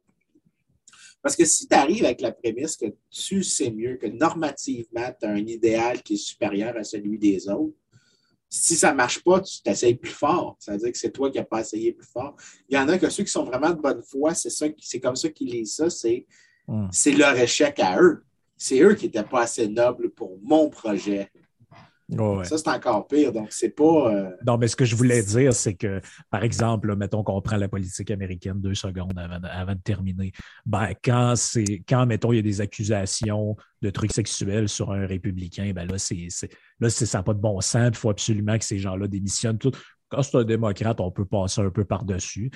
[1.21, 5.25] Parce que si tu arrives avec la prémisse que tu sais mieux, que normativement, tu
[5.27, 7.75] as un idéal qui est supérieur à celui des autres,
[8.49, 10.57] si ça ne marche pas, tu t'essayes plus fort.
[10.59, 12.35] Ça veut dire que c'est toi qui n'as pas essayé plus fort.
[12.67, 14.99] Il y en a que ceux qui sont vraiment de bonne foi, c'est, ça, c'est
[14.99, 16.25] comme ça qu'ils lisent ça, c'est,
[16.67, 16.87] hmm.
[16.91, 18.23] c'est leur échec à eux.
[18.57, 21.31] C'est eux qui n'étaient pas assez nobles pour mon projet.
[22.43, 23.31] Ça, c'est encore pire.
[23.31, 24.13] Donc, c'est pas.
[24.13, 27.55] Euh, non, mais ce que je voulais dire, c'est que, par exemple, mettons qu'on prend
[27.55, 30.31] la politique américaine deux secondes avant, de terminer.
[30.65, 35.05] Ben, quand c'est quand, mettons, il y a des accusations de trucs sexuels sur un
[35.05, 36.27] républicain, ben là, c'est,
[36.79, 37.89] là, ça n'a pas de bon sens.
[37.93, 39.57] Il faut absolument que ces gens-là démissionnent.
[39.57, 39.71] Tout.
[40.09, 42.51] Quand c'est un démocrate, on peut passer un peu par-dessus.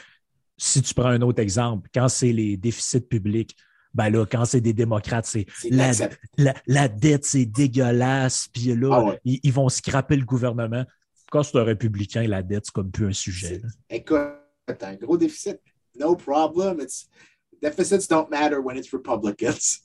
[0.57, 3.55] Si tu prends un autre exemple, quand c'est les déficits publics,
[3.95, 5.47] ben là, quand c'est des démocrates, c'est
[6.67, 10.83] la, dette, c'est dégueulasse, puis là, ah ils, vont scraper le gouvernement.
[11.31, 13.61] Quand c'est un républicain, la dette, c'est comme plus un sujet.
[13.89, 14.19] Écoute,
[14.81, 15.59] un gros déficit,
[15.97, 16.81] no problem.
[16.81, 17.07] It's,
[17.61, 19.79] deficits don't matter when it's Republicans.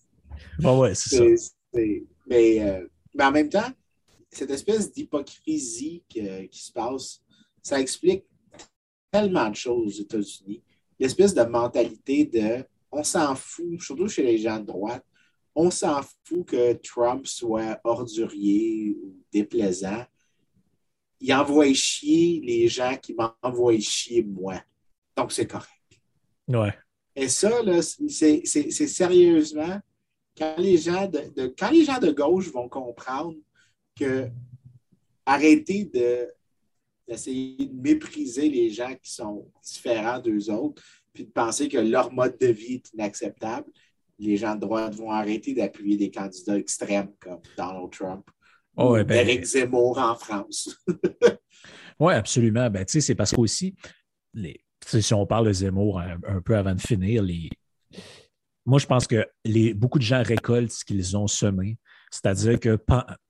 [0.65, 1.51] Ah ouais, c'est ça.
[1.73, 3.71] Mais, euh, mais, en même temps,
[4.29, 7.21] cette espèce d'hypocrisie qui se passe,
[7.63, 8.25] ça explique
[9.13, 10.63] tellement de choses aux États-Unis.
[10.99, 15.05] L'espèce de mentalité de on s'en fout, surtout chez les gens de droite,
[15.55, 20.05] on s'en fout que Trump soit ordurier ou déplaisant.
[21.21, 24.63] Il envoie chier les gens qui m'envoient chier moi.
[25.17, 25.69] Donc, c'est correct.
[26.49, 26.75] Ouais.
[27.15, 27.51] Et ça,
[28.09, 29.81] c'est sérieusement,
[30.37, 33.37] quand les, gens de, quand les gens de gauche vont comprendre
[33.99, 34.29] que
[35.27, 36.29] arrêter de
[37.07, 40.83] d'essayer de mépriser les gens qui sont différents d'eux autres,
[41.13, 43.71] puis de penser que leur mode de vie est inacceptable,
[44.21, 48.31] les gens de droite vont arrêter d'appuyer des candidats extrêmes comme Donald Trump
[48.77, 50.77] oh, ou ben, Eric Zemmour en France.
[52.01, 52.69] oui, absolument.
[52.71, 53.75] Ben, c'est parce qu'aussi,
[54.35, 57.49] les, si on parle de Zemmour un, peu avant de finir, les,
[58.67, 61.79] moi, je pense que les, beaucoup de gens récoltent ce qu'ils ont semé.
[62.11, 62.79] C'est-à-dire que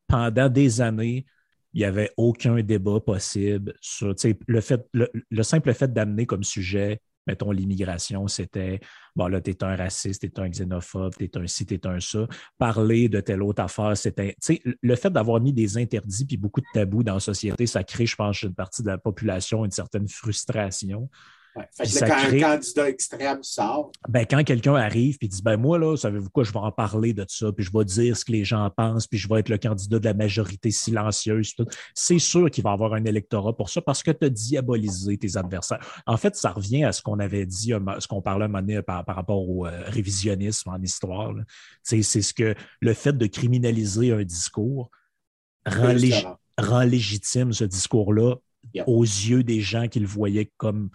[0.08, 1.24] pendant des années,
[1.72, 4.12] il n'y avait aucun débat possible sur
[4.48, 7.00] le, fait, le simple fait d'amener comme sujet
[7.30, 8.80] mettons, l'immigration, c'était,
[9.14, 11.74] bon, là, tu es un raciste, tu es un xénophobe, tu es un ci, tu
[11.74, 12.26] es un ça.
[12.58, 16.36] Parler de telle autre affaire, c'était, tu sais, le fait d'avoir mis des interdits puis
[16.36, 19.64] beaucoup de tabous dans la société, ça crée, je pense, une partie de la population
[19.64, 21.08] une certaine frustration.
[21.56, 21.64] Ouais.
[21.78, 23.90] quand un candidat extrême sort.
[24.08, 27.12] Ben, quand quelqu'un arrive et dit ben moi, là, savez-vous quoi, je vais en parler
[27.12, 29.48] de ça, puis je vais dire ce que les gens pensent, puis je vais être
[29.48, 31.54] le candidat de la majorité silencieuse.
[31.94, 35.16] C'est sûr qu'il va y avoir un électorat pour ça parce que tu as diabolisé
[35.16, 35.84] tes adversaires.
[36.06, 38.82] En fait, ça revient à ce qu'on avait dit, ce qu'on parlait un moment donné
[38.82, 41.32] par, rapport au euh, révisionnisme en histoire.
[41.82, 44.90] C'est ce que le fait de criminaliser un discours
[45.66, 48.36] rend, légitime ce discours-là
[48.86, 50.90] aux yeux des gens qui le voyaient comme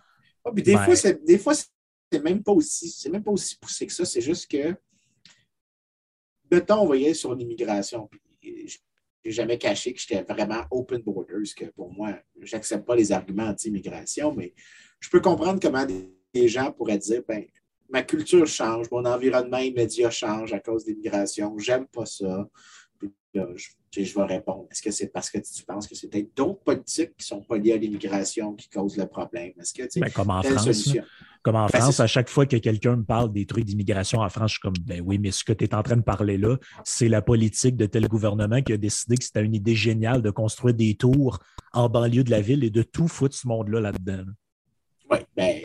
[0.46, 3.93] ah, des, fois, des fois, c'est même pas aussi, c'est même pas aussi poussé que
[3.93, 4.06] ça.
[4.06, 4.74] C'est juste que,
[6.60, 8.10] temps, on voyait sur l'immigration,
[8.41, 8.78] je
[9.26, 13.48] n'ai jamais caché que j'étais vraiment open borders, que pour moi, j'accepte pas les arguments
[13.48, 14.54] anti-immigration, mais
[15.00, 17.46] je peux comprendre comment des, gens pourraient dire, ben,
[17.89, 22.48] ma culture change, mon environnement immédiat change à cause de l'immigration, j'aime pas ça.
[23.34, 23.70] je,
[24.02, 24.66] vais répondre.
[24.72, 27.58] Est-ce que c'est parce que tu penses que c'est peut-être d'autres politiques qui sont pas
[27.58, 29.52] liées à l'immigration qui causent le problème?
[29.60, 30.93] Est-ce que ben, comme en France,
[31.41, 34.30] comme en ben, France, à chaque fois que quelqu'un me parle des trucs d'immigration en
[34.30, 36.38] France, je suis comme ben oui, mais ce que tu es en train de parler
[36.38, 40.22] là, c'est la politique de tel gouvernement qui a décidé que c'était une idée géniale
[40.22, 41.39] de construire des tours
[41.74, 44.26] en banlieue de la ville et de tout foutre ce monde-là là-dedans.
[45.10, 45.62] Oui, ben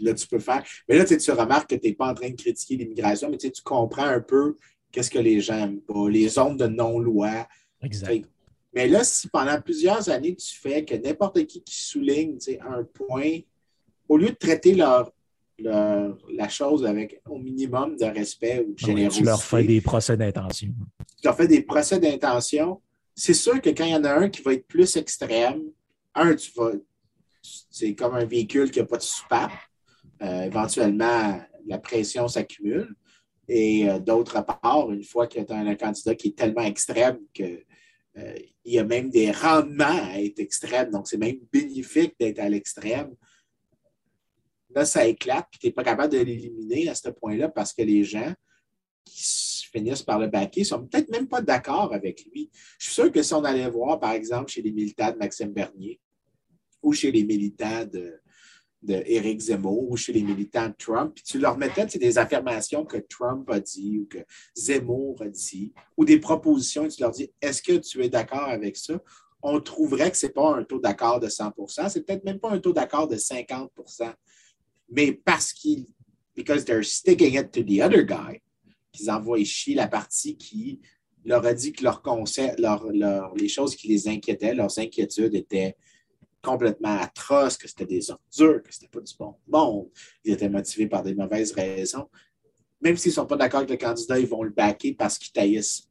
[0.00, 0.62] là, tu peux faire.
[0.88, 3.50] Mais là, tu remarques que tu n'es pas en train de critiquer l'immigration, mais tu
[3.62, 4.56] comprends un peu
[4.92, 7.46] qu'est-ce que les gens pas, les zones de non-loi.
[7.84, 8.28] Exact.
[8.74, 13.38] Mais là, si pendant plusieurs années, tu fais que n'importe qui qui souligne un point,
[14.08, 15.12] au lieu de traiter leur,
[15.58, 19.22] la chose avec au minimum de respect ou de générosité.
[19.22, 20.74] tu leur fais des procès d'intention.
[21.20, 22.80] Tu leur fais des procès d'intention.
[23.14, 25.62] C'est sûr que quand il y en a un qui va être plus extrême,
[26.14, 26.72] un, tu vas,
[27.70, 29.52] c'est comme un véhicule qui n'a pas de soupape.
[30.22, 32.94] Euh, éventuellement, la pression s'accumule.
[33.46, 37.18] Et euh, d'autre part, une fois que tu as un candidat qui est tellement extrême
[37.32, 37.62] qu'il
[38.16, 42.48] euh, y a même des rendements à être extrême, donc c'est même bénéfique d'être à
[42.48, 43.14] l'extrême,
[44.70, 47.82] là, ça éclate, puis tu n'es pas capable de l'éliminer à ce point-là parce que
[47.82, 48.32] les gens
[49.04, 52.50] qui finissent par le baquer sont peut-être même pas d'accord avec lui.
[52.78, 55.52] Je suis sûr que si on allait voir, par exemple, chez les militants de Maxime
[55.52, 56.00] Bernier
[56.82, 58.20] ou chez les militants de,
[58.84, 59.02] de
[59.38, 63.48] Zemmour ou chez les militants de Trump, puis tu leur mettais des affirmations que Trump
[63.50, 64.18] a dit ou que
[64.54, 68.48] Zemmour a dit, ou des propositions, et tu leur dis est-ce que tu es d'accord
[68.48, 69.00] avec ça?
[69.42, 72.50] On trouverait que ce n'est pas un taux d'accord de 100% c'est peut-être même pas
[72.50, 74.12] un taux d'accord de 50%
[74.90, 75.86] mais parce qu'ils,
[76.34, 78.40] because they're sticking it to the other guy,
[78.92, 80.80] qu'ils envoient chier la partie qui
[81.24, 82.86] leur a dit que leur concept, leur,
[83.34, 85.76] les choses qui les inquiétaient, leurs inquiétudes étaient
[86.44, 89.88] complètement atroces, que c'était des ordures, que c'était pas du bon monde,
[90.24, 92.08] ils étaient motivés par des mauvaises raisons.
[92.80, 95.32] Même s'ils ne sont pas d'accord avec le candidat, ils vont le backer parce qu'ils
[95.32, 95.88] taillissent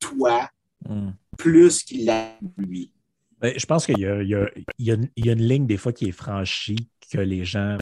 [0.00, 0.50] toi
[0.88, 1.10] hmm.
[1.38, 2.92] plus qu'il l'aiment lui.
[3.38, 7.18] Ben, je pense qu'il y, y, a une ligne des fois qui est franchie que
[7.18, 7.76] les gens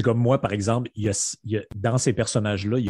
[0.00, 1.12] c'est comme moi, par exemple, il
[1.44, 2.86] y a, dans ces personnages-là, il,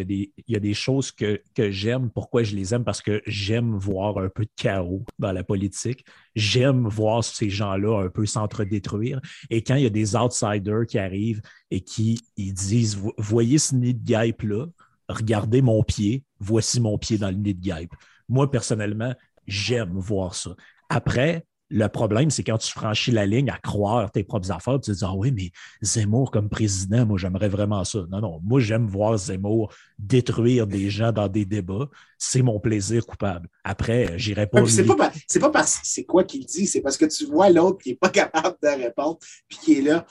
[0.46, 2.08] y a des, choses que, j'aime.
[2.08, 2.84] Pourquoi je les aime?
[2.84, 6.06] Parce que j'aime voir un peu de chaos dans la politique.
[6.36, 9.20] J'aime voir ces gens-là un peu s'entre-détruire.
[9.50, 11.42] Et quand il y a des outsiders qui arrivent
[11.72, 14.66] et qui ils disent Voyez ce nid de guêpe-là,
[15.08, 17.90] regardez mon pied, voici mon pied dans le nid de guêpe.
[18.28, 19.16] Moi, personnellement,
[19.48, 20.54] j'aime voir ça.
[20.88, 24.90] Après, le problème, c'est quand tu franchis la ligne à croire tes propres affaires, tu
[24.90, 25.50] te dis Ah oui, mais
[25.80, 28.00] Zemmour comme président, moi, j'aimerais vraiment ça.
[28.10, 31.88] Non, non, moi, j'aime voir Zemmour détruire des gens dans des débats.
[32.18, 33.48] C'est mon plaisir coupable.
[33.62, 34.66] Après, j'irai pas.
[34.66, 37.78] C'est pas, pas parce que c'est quoi qu'il dit, c'est parce que tu vois l'autre
[37.78, 39.18] qui n'est pas capable de répondre,
[39.48, 40.04] puis qui est là.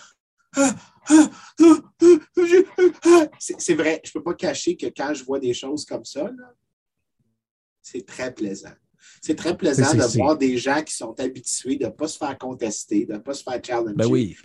[3.38, 6.32] C'est vrai, je ne peux pas cacher que quand je vois des choses comme ça,
[7.82, 8.74] c'est très plaisant.
[9.22, 12.38] C'est très plaisant de voir des gens qui sont habitués de ne pas se faire
[12.38, 13.96] contester, de ne pas se faire challenger.
[13.96, 14.36] Ben oui.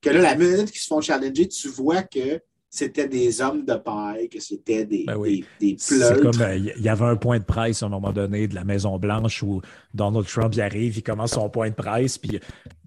[0.00, 2.40] Que là, la minute qu'ils se font challenger, tu vois que
[2.74, 5.16] c'était des hommes de paille, que c'était des, ben
[5.60, 8.48] des, C'est comme, euh, il y avait un point de presse à un moment donné
[8.48, 9.62] de la Maison-Blanche où
[9.94, 12.40] Donald Trump arrive, il commence son point de presse, puis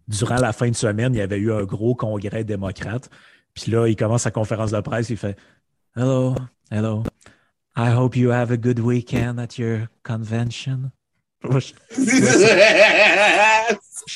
[0.07, 3.09] durant la fin de semaine, il y avait eu un gros congrès démocrate.
[3.53, 5.37] Puis là, il commence sa conférence de presse, il fait
[5.95, 6.35] Hello,
[6.69, 7.03] hello.
[7.77, 10.91] I hope you have a good weekend at your convention
[11.49, 11.73] je,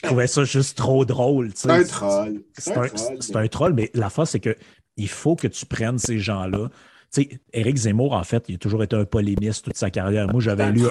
[0.02, 1.52] trouvais ça, juste trop drôle.
[1.56, 2.42] C'est un troll.
[2.58, 4.56] C'est un, troll, mais la face, c'est que
[4.98, 6.70] il faut que tu prennes ces gens-là.
[7.14, 10.28] Tu sais, Éric Zemmour, en fait, il a toujours été un polémiste toute sa carrière.
[10.28, 10.84] Moi, j'avais lu,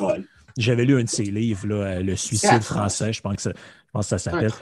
[0.57, 3.91] j'avais lu un de ses livres, là, Le suicide français, je pense que ça, je
[3.93, 4.53] pense que ça s'appelle.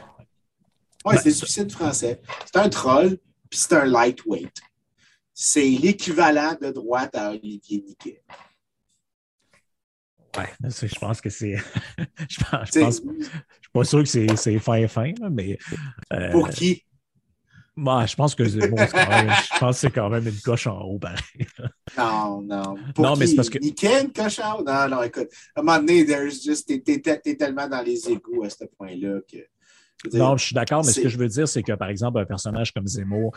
[1.04, 2.20] Oui, c'est le suicide français.
[2.44, 4.60] C'est un troll, puis c'est un lightweight.
[5.32, 8.22] C'est l'équivalent de droite à Olivier Niquet.
[10.38, 11.56] Ouais, je pense que c'est.
[12.28, 15.58] je pense, je pense, suis pas sûr que c'est fin fin, mais.
[16.12, 16.84] Euh, pour qui?
[17.76, 20.98] Bah, je pense que bon, je pense que c'est quand même une coche en haut,
[20.98, 21.18] pareil.
[21.96, 22.76] non, non.
[22.92, 23.20] Pour non, qui?
[23.20, 23.58] mais c'est parce que.
[23.58, 24.64] Niquer une coche en haut?
[24.64, 25.28] Non, non, écoute.
[25.54, 30.16] À un moment donné, t'es tellement dans les égouts à ce point-là que.
[30.16, 32.24] non, je suis d'accord, mais ce que je veux dire, c'est que, par exemple, un
[32.24, 33.36] personnage comme Zemmour,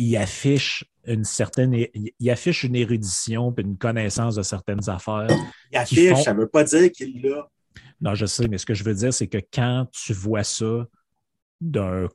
[0.00, 1.74] il affiche une certaine,
[2.18, 5.28] il affiche une érudition et une connaissance de certaines affaires.
[5.70, 7.48] Il affiche, ça ne veut pas dire qu'il l'a.
[8.00, 10.86] Non, je sais, mais ce que je veux dire, c'est que quand tu vois ça
[11.60, 12.08] d'un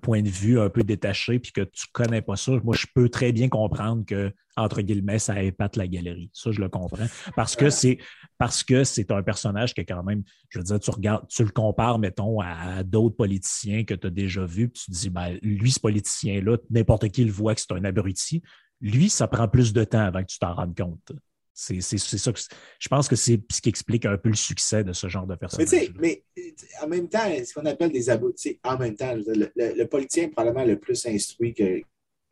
[0.00, 3.08] point de vue un peu détaché, puis que tu connais pas ça, moi, je peux
[3.08, 6.30] très bien comprendre que, entre guillemets, ça épate la galerie.
[6.32, 7.06] Ça, je le comprends.
[7.34, 7.98] Parce que c'est
[8.38, 11.42] parce que c'est un personnage qui est quand même, je veux dire, tu regardes, tu
[11.42, 15.10] le compares, mettons, à, d'autres politiciens que tu as déjà vus, puis tu te dis,
[15.10, 18.42] ben, lui, ce politicien-là, n'importe qui le voit que c'est un abruti.
[18.80, 21.12] Lui, ça prend plus de temps avant que tu t'en rendes compte.
[21.56, 22.40] C'est ça que
[22.80, 25.36] je pense que c'est ce qui explique un peu le succès de ce genre de
[25.36, 25.92] personnage.
[26.00, 30.30] Mais, mais en même temps, ce qu'on appelle des abrutis, en même temps, le, politicien
[30.30, 31.80] probablement le plus instruit que,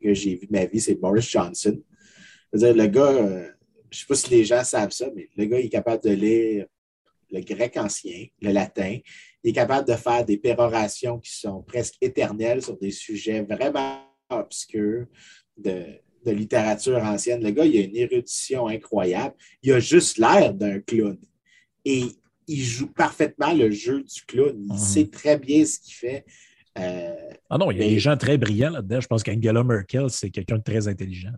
[0.01, 1.81] que j'ai vu de ma vie, c'est Boris Johnson.
[2.53, 3.49] dire, le gars, euh,
[3.89, 6.03] je ne sais pas si les gens savent ça, mais le gars il est capable
[6.03, 6.65] de lire
[7.31, 8.99] le grec ancien, le latin.
[9.41, 14.01] Il est capable de faire des pérorations qui sont presque éternelles sur des sujets vraiment
[14.29, 15.07] obscurs
[15.57, 15.85] de,
[16.25, 17.43] de littérature ancienne.
[17.43, 19.35] Le gars, il a une érudition incroyable.
[19.61, 21.17] Il a juste l'air d'un clown.
[21.85, 22.05] Et
[22.47, 24.55] il joue parfaitement le jeu du clown.
[24.57, 24.77] Il mhm.
[24.77, 26.25] sait très bien ce qu'il fait.
[26.77, 27.13] Euh,
[27.49, 28.99] ah non, il y a des gens très brillants là-dedans.
[28.99, 31.33] Je pense qu'Angela Merkel, c'est quelqu'un de très intelligent.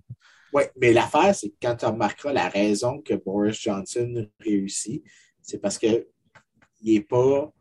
[0.53, 5.03] Oui, mais l'affaire, c'est que quand tu remarqueras la raison que Boris Johnson réussit,
[5.41, 6.05] c'est parce qu'il
[6.83, 7.51] n'est pas.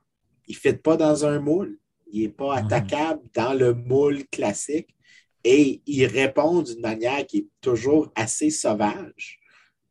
[0.46, 1.78] Il ne fit pas dans un moule.
[2.12, 2.66] Il n'est pas Mhm.
[2.66, 4.93] attaquable dans le moule classique
[5.44, 9.38] et il répond d'une manière qui est toujours assez sauvage.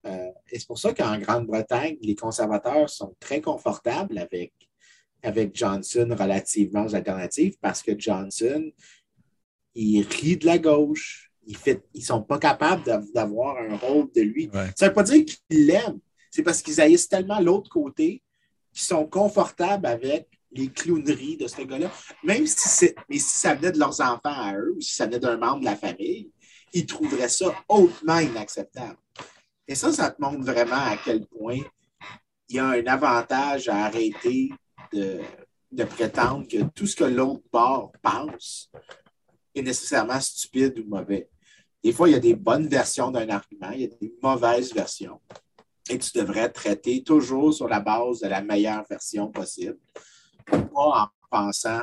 [0.05, 4.51] Euh, et c'est pour ça qu'en Grande-Bretagne, les conservateurs sont très confortables avec,
[5.21, 8.71] avec Johnson relativement aux alternatives parce que Johnson,
[9.75, 11.31] il rit de la gauche.
[11.45, 14.49] Il fait, ils ne sont pas capables d'av- d'avoir un rôle de lui.
[14.53, 14.67] Ouais.
[14.75, 15.99] Ça ne veut pas dire qu'ils l'aiment.
[16.31, 18.23] C'est parce qu'ils haïssent tellement l'autre côté
[18.73, 21.91] qu'ils sont confortables avec les clowneries de ce gars-là.
[22.23, 25.19] Même si, mais si ça venait de leurs enfants à eux ou si ça venait
[25.19, 26.31] d'un membre de la famille,
[26.73, 28.97] ils trouveraient ça hautement inacceptable.
[29.67, 31.59] Et ça, ça te montre vraiment à quel point
[32.49, 34.49] il y a un avantage à arrêter
[34.91, 35.19] de,
[35.71, 38.71] de prétendre que tout ce que l'autre bord pense
[39.55, 41.29] est nécessairement stupide ou mauvais.
[41.83, 44.73] Des fois, il y a des bonnes versions d'un argument, il y a des mauvaises
[44.73, 45.19] versions.
[45.89, 49.77] Et tu devrais traiter toujours sur la base de la meilleure version possible,
[50.51, 51.81] pas en pensant,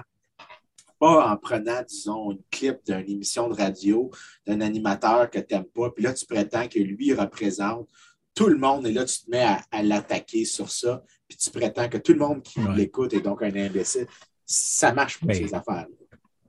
[0.98, 4.10] pas en prenant, disons, une clip d'une émission de radio
[4.46, 7.88] d'un animateur que tu n'aimes pas, puis là, tu prétends que lui représente
[8.34, 11.50] tout le monde, et là, tu te mets à, à l'attaquer sur ça, puis tu
[11.50, 12.74] prétends que tout le monde qui Ouais.
[12.76, 14.06] l'écoute est donc un imbécile.
[14.46, 15.86] Ça marche pas, Mais- ces affaires.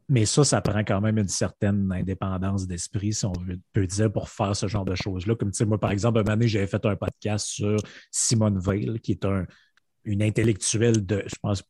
[0.09, 4.11] Mais ça, ça prend quand même une certaine indépendance d'esprit, si on veut, peut dire,
[4.11, 5.35] pour faire ce genre de choses-là.
[5.35, 7.77] Comme tu sais, moi, par exemple, un moment donné, j'avais fait un podcast sur
[8.11, 9.45] Simone Veil, qui est un,
[10.03, 11.63] une intellectuelle de, je pense,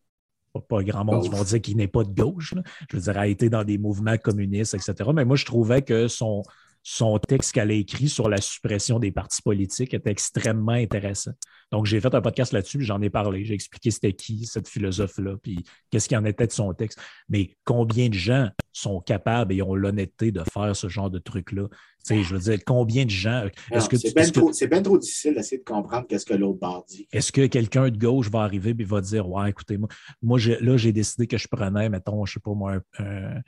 [0.59, 2.53] pas, grand monde qui vont dire qu'il n'est pas de gauche.
[2.53, 2.63] là.
[2.89, 5.09] Je veux dire, a été dans des mouvements communistes, etc.
[5.13, 6.43] Mais moi, je trouvais que son,
[6.83, 11.31] son texte qu'elle a écrit sur la suppression des partis politiques était extrêmement intéressant.
[11.71, 13.45] Donc, j'ai fait un podcast là-dessus, puis j'en ai parlé.
[13.45, 16.99] J'ai expliqué c'était qui, cette philosophe-là, puis qu'est-ce qui en était de son texte.
[17.29, 21.67] Mais combien de gens sont capables et ont l'honnêteté de faire ce genre de truc-là?
[21.69, 23.45] Tu sais, je veux dire, combien de gens.
[23.71, 26.83] C'est bien que- trop, c'est bien trop difficile d'essayer de comprendre qu'est-ce que l'autre bord
[26.89, 27.07] dit.
[27.11, 29.87] est-ce que quelqu'un de gauche va arriver et va dire Ouais, écoutez, moi,
[30.23, 33.41] moi là, j'ai décidé que je prenais, mettons, je sais pas moi, un, un-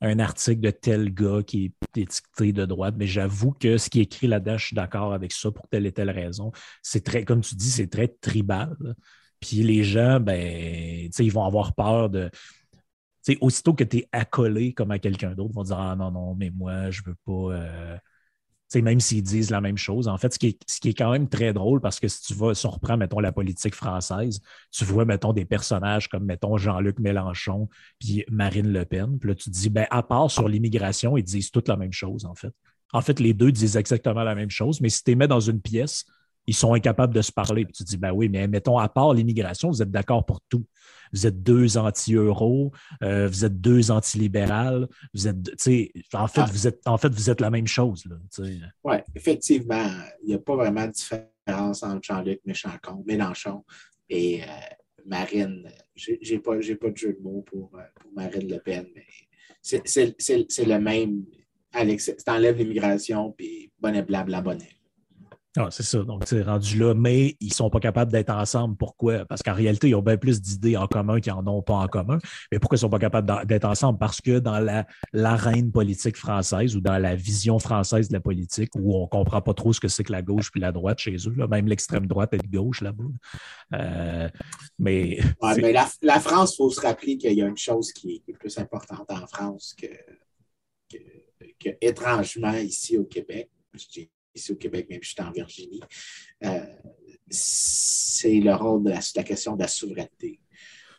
[0.00, 1.66] un article de tel gars qui
[1.96, 5.12] est étiqueté de droite, mais j'avoue que ce qui est écrit là-dedans, je suis d'accord
[5.14, 6.52] avec ça pour telle et telle raison.
[6.82, 8.76] C'est très, comme tu dis, c'est très tribal.
[9.40, 12.30] Puis les gens, ben, ils vont avoir peur de.
[13.24, 15.96] Tu sais, aussitôt que tu es accolé comme à quelqu'un d'autre, ils vont dire Ah
[15.96, 17.32] non, non, mais moi, je veux pas.
[17.54, 17.98] euh,
[18.74, 20.08] même s'ils disent la même chose.
[20.08, 22.22] En fait, ce qui, est, ce qui est quand même très drôle, parce que si
[22.22, 24.40] tu vas, si on reprend, mettons, la politique française,
[24.70, 29.18] tu vois, mettons, des personnages comme, mettons, Jean-Luc Mélenchon puis Marine Le Pen.
[29.18, 31.92] Puis là, tu te dis, ben, à part sur l'immigration, ils disent toutes la même
[31.92, 32.52] chose, en fait.
[32.92, 35.40] En fait, les deux disent exactement la même chose, mais si tu les mets dans
[35.40, 36.04] une pièce,
[36.46, 37.64] ils sont incapables de se parler.
[37.64, 40.40] Puis tu te dis, ben oui, mais mettons, à part l'immigration, vous êtes d'accord pour
[40.48, 40.64] tout.
[41.12, 42.72] Vous êtes deux anti-euros,
[43.02, 46.48] euh, vous êtes deux anti-libérales, vous êtes, tu sais, en fait, Ah.
[46.50, 48.42] vous êtes, en fait, vous êtes la même chose, tu.
[48.84, 49.88] Oui, effectivement,
[50.22, 53.64] il n'y a pas vraiment de différence entre Jean-Luc Mélenchon, Mélenchon
[54.08, 54.46] et euh,
[55.06, 55.68] Marine.
[55.94, 59.04] J'ai j'ai pas, pas de jeu de mots pour, euh, pour Marine Le Pen, mais
[59.62, 59.82] c'est-
[60.66, 61.24] le même.
[61.72, 64.70] Alex, t'enlèves l'immigration, puis bonnet blanc, bonnet.
[65.58, 66.02] Ah, c'est ça.
[66.02, 68.76] Donc, c'est rendu là, mais ils ne sont pas capables d'être ensemble.
[68.76, 69.24] Pourquoi?
[69.24, 71.86] Parce qu'en réalité, ils ont bien plus d'idées en commun qu'ils n'en ont pas en
[71.88, 72.18] commun.
[72.52, 73.98] Mais pourquoi ils ne sont pas capables d'être ensemble?
[73.98, 78.70] Parce que dans la- l'arène politique française ou dans la vision française de la politique,
[78.76, 80.98] où on ne comprend pas trop ce que c'est que la gauche puis la droite
[80.98, 83.04] chez eux, là, même l'extrême droite est de gauche là-bas.
[83.74, 84.28] Euh,
[84.78, 87.92] mais Ouais, mais la, la France, il faut se rappeler qu'il y a une chose
[87.92, 89.86] qui est, qui est plus importante en France que,
[90.90, 90.98] que,
[91.58, 93.50] que étrangement ici au Québec.
[93.74, 95.80] Je dis ici au Québec, même si je suis en Virginie.
[96.44, 96.64] euh,
[97.28, 100.40] c'est le rôle de la, la question de la souveraineté.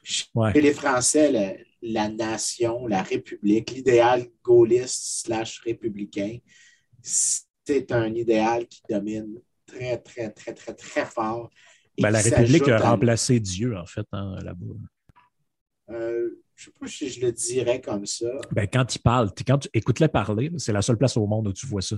[0.04, 0.54] Chez Ouais.
[0.60, 6.38] les Français, le- la nation, la République, l'idéal gaulliste slash républicain,
[7.02, 11.50] c'est un idéal qui domine très, très, très, très, très fort.
[12.00, 14.66] ben, la République a à- remplacé Dieu, en fait, hein, là-bas.
[15.92, 18.26] Euh, je ne sais pas si je le dirais comme ça.
[18.52, 21.48] Ben, quand ils parlent, tu- quand tu écoutes-les parler, c'est la seule place au monde
[21.48, 21.96] où tu vois ça.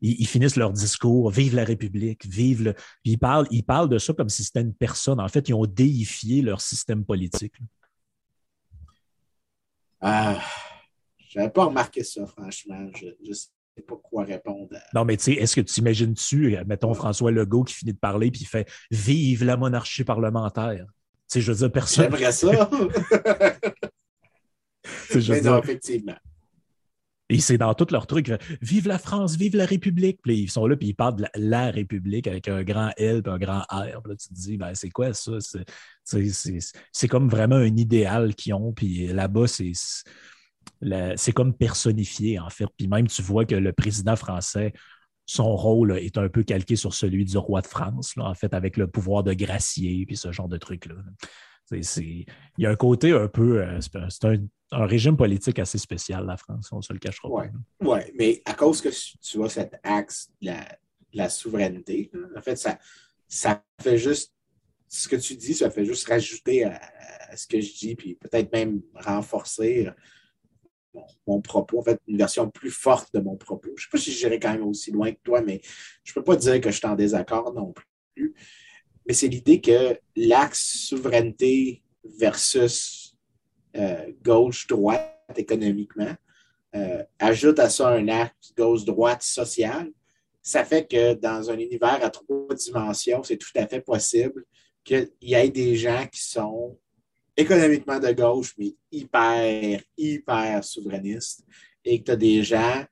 [0.00, 2.72] Ils, ils finissent leur discours, vive la République, vive le.
[2.72, 5.20] Puis ils parlent, ils parlent de ça comme si c'était une personne.
[5.20, 7.52] En fait, ils ont déifié leur système politique.
[10.00, 10.40] Ah,
[11.18, 12.88] je n'avais pas remarqué ça, franchement.
[12.96, 13.48] Je ne sais
[13.86, 14.68] pas quoi répondre.
[14.74, 17.92] à- Non, mais tu sais, est-ce que tu imagines-tu, euh, mettons François Legault qui finit
[17.92, 20.86] de parler puis il fait Vive la monarchie parlementaire?
[20.86, 20.94] Tu
[21.26, 22.04] sais, je veux dire, personne.
[22.04, 22.70] J'aimerais ça.
[25.14, 26.16] veux Mais non, effectivement.
[27.30, 28.32] Et c'est dans tous leurs trucs.
[28.62, 30.18] Vive la France, vive la République.
[30.22, 33.22] Puis ils sont là, puis ils parlent de la, la République avec un grand L
[33.24, 34.00] et un grand R.
[34.02, 35.32] Puis là, tu te dis, ben, c'est quoi ça?
[35.40, 35.64] C'est,
[36.04, 38.72] c'est, c'est- c'est comme vraiment un idéal qu'ils ont.
[38.72, 40.04] Puis là-bas, c'est, c'est
[41.16, 42.66] c'est comme personnifié, en fait.
[42.76, 44.72] Puis même, tu vois que le président français,
[45.26, 48.54] son rôle est un peu calqué sur celui du roi de France, là, en fait,
[48.54, 50.94] avec le pouvoir de gracier, puis ce genre de trucs-là.
[51.70, 52.24] Il
[52.58, 53.62] y a un côté un peu.
[53.62, 57.46] Euh, c'est un, régime politique assez spécial, la France, on ne se le cachera pas.
[57.80, 60.50] Oui, mais à cause que tu vois cet axe de
[61.14, 62.78] la, souveraineté, en fait, ça,
[63.26, 64.34] ça fait juste.
[64.90, 66.80] Ce que tu dis, ça fait juste rajouter à,
[67.36, 69.90] ce que je dis, puis peut-être même renforcer
[71.26, 73.68] mon, propos, en fait, une version plus forte de mon propos.
[73.76, 75.60] Je ne sais pas si j'irai quand même aussi loin que toi, mais
[76.04, 77.72] je ne peux pas dire que je suis en désaccord non
[78.14, 78.34] plus.
[79.08, 83.16] Mais c'est l'idée que l'axe souveraineté versus
[83.74, 86.14] euh, gauche-droite économiquement
[86.76, 89.90] euh, ajoute à ça un axe gauche-droite social.
[90.42, 94.44] Ça fait que dans un univers à trois dimensions, c'est tout à fait possible
[94.84, 96.78] qu'il y ait des gens qui sont
[97.34, 101.44] économiquement de gauche, mais hyper, hyper souverainistes,
[101.84, 102.84] et que tu as des gens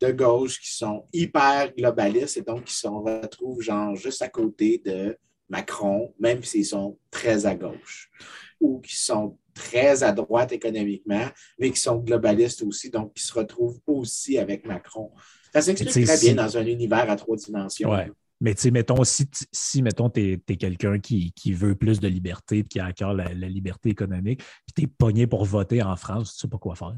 [0.00, 4.80] de gauche qui sont hyper globalistes et donc qui se retrouvent genre juste à côté
[4.84, 5.16] de
[5.52, 8.10] Macron, même s'ils sont très à gauche,
[8.58, 11.26] ou qui sont très à droite économiquement,
[11.58, 15.10] mais qui sont globalistes aussi, donc qui se retrouvent aussi avec Macron.
[15.52, 17.90] Ça s'explique très bien dans un univers à trois dimensions.
[18.40, 22.64] Mais tu sais, mettons, si, si mettons, tu es, quelqu'un qui, veut plus de liberté,
[22.64, 26.34] qui a à cœur la, liberté économique, puis tu es pogné pour voter en France,
[26.34, 26.96] tu sais pas quoi faire.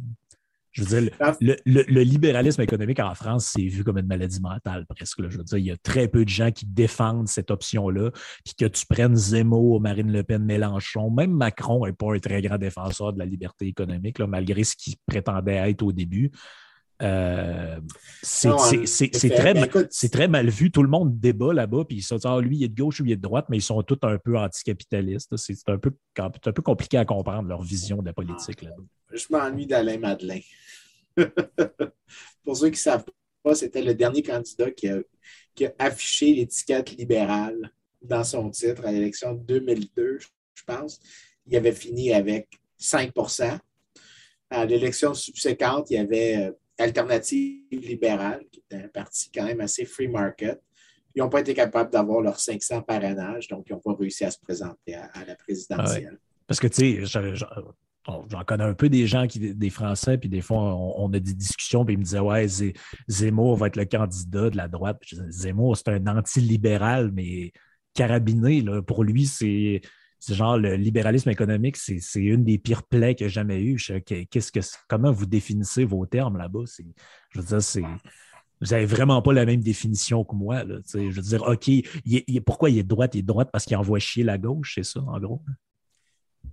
[0.74, 1.36] Je veux dire, ah.
[1.40, 5.22] le, libéralisme économique en France, c'est vu comme une maladie mentale presque.
[5.28, 8.10] Je veux dire, il y a très peu de gens qui défendent cette option-là.
[8.44, 12.42] Puis que tu prennes Zemmour, Marine Le Pen, Mélenchon, même Macron n'est pas un très
[12.42, 16.32] grand défenseur de la liberté économique, malgré ce qu'il prétendait être au début.
[17.02, 17.80] Euh,
[18.22, 18.50] c'est
[19.30, 19.54] très,
[20.08, 20.70] très, mal vu.
[20.70, 23.00] Tout le monde débat là-bas, puis ils se disent ah, lui, il est de gauche
[23.00, 25.36] ou il est de droite, mais ils sont tous un peu anticapitalistes.
[25.36, 28.62] C'est un peu, un peu compliqué à comprendre leur vision de la politique.
[28.62, 28.70] Là
[29.12, 30.42] Je m'ennuie d'Alain Madeleine.
[32.44, 33.04] Pour ceux qui ne savent
[33.42, 34.98] pas, c'était le dernier candidat qui a,
[35.54, 37.72] qui a affiché l'étiquette libérale
[38.02, 40.18] dans son titre à l'élection 2002,
[40.54, 41.00] je pense.
[41.46, 42.48] Il avait fini avec
[42.80, 43.58] 5%
[44.50, 49.60] À l'élection subséquente, il y avait euh, Alternative libérale, qui est un parti quand même
[49.60, 50.60] assez free market.
[51.14, 54.30] Ils n'ont pas été capables d'avoir leurs 500 parrainages, donc ils n'ont pas réussi à
[54.30, 56.18] se présenter à, la présidentielle.
[56.46, 57.20] Parce que, tu sais,
[58.04, 61.34] j'en connais un peu des gens, qui, des Français, puis des fois, on, a des
[61.34, 62.46] discussions, puis ils me disaient Ouais,
[63.08, 65.00] Zemmour va être le candidat de la droite.
[65.28, 67.52] Zemmour, c'est un anti-libéral, mais
[67.94, 68.60] carabiné.
[68.60, 68.82] Là.
[68.82, 69.80] Pour lui, c'est
[70.26, 73.76] c'est genre le libéralisme économique, c'est une des pires plaies que j'ai jamais eues.
[73.76, 76.64] Qu'est-ce que, comment vous définissez vos termes là-bas?
[77.30, 77.82] Je veux dire, c'est.
[78.60, 80.64] Vous n'avez vraiment pas la même définition que moi.
[80.94, 81.70] je veux dire, OK,
[82.46, 83.14] pourquoi il est de droite?
[83.14, 83.50] Il est de droite?
[83.52, 85.42] Parce qu'il envoie chier la gauche, c'est ça, en gros?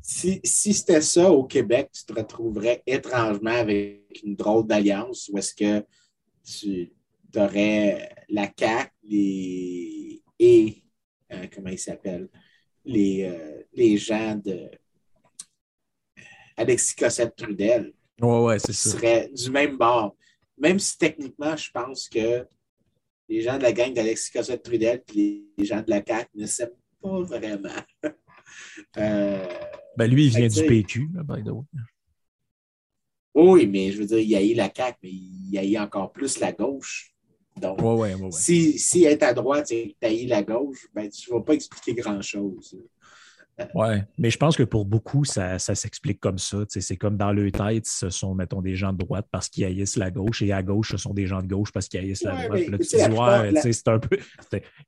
[0.02, 5.54] Si, c'était ça au Québec, tu te retrouverais étrangement avec une drôle d'alliance où est-ce
[5.54, 5.86] que
[6.44, 6.92] tu
[7.38, 8.92] aurais la CAQ
[10.40, 10.84] et
[11.32, 12.28] euh, comment il s'appelle?
[12.86, 14.70] Les, euh, les gens de
[16.58, 17.94] Alexis Cossette-Trudel.
[18.22, 18.92] Ouais, ouais, c'est ça.
[18.92, 20.16] seraient du même bord.
[20.58, 22.46] Même si techniquement, je pense que
[23.28, 26.70] les gens de la gang d'Alexis Cossette-Trudel et les gens de la CAQ ne s'aiment
[27.02, 27.70] pas vraiment.
[28.98, 29.48] euh,
[29.98, 31.64] ben lui, il vient du PQ, by the way.
[33.34, 35.64] Oui, mais je veux dire, il y a eu la CAQ, mais il y a
[35.64, 37.14] eu encore plus la gauche.
[37.58, 37.80] Donc,
[38.32, 41.94] Si, si être à droite et tailler la gauche, ben, tu ne vas pas expliquer
[41.96, 42.78] grand-chose.
[43.76, 43.88] Oui,
[44.18, 46.60] mais je pense que pour beaucoup, ça, s'explique comme ça.
[46.68, 49.98] C'est comme dans le tête, ce sont, mettons, des gens de droite parce qu'ils haïssent
[49.98, 52.48] la gauche et à gauche, ce sont des gens de gauche parce qu'ils haïssent la
[52.48, 52.82] droite.
[52.82, 54.18] c'est un, peu,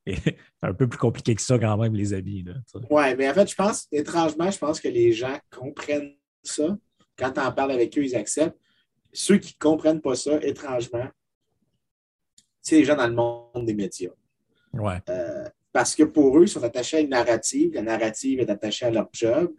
[0.62, 2.46] un peu plus compliqué que ça quand même, les habits.
[2.90, 6.78] Oui, mais en fait, je pense, étrangement, je pense que les gens comprennent ça.
[7.18, 8.58] Quand tu en parles avec eux, ils acceptent.
[9.12, 11.08] Ceux qui ne comprennent pas ça, étrangement,
[12.64, 14.10] c'est les gens dans le monde des médias.
[14.74, 14.98] Ouais.
[15.10, 17.74] Euh, parce que pour eux, ils sont attachés à une narrative.
[17.74, 19.54] La narrative est attachée à leur job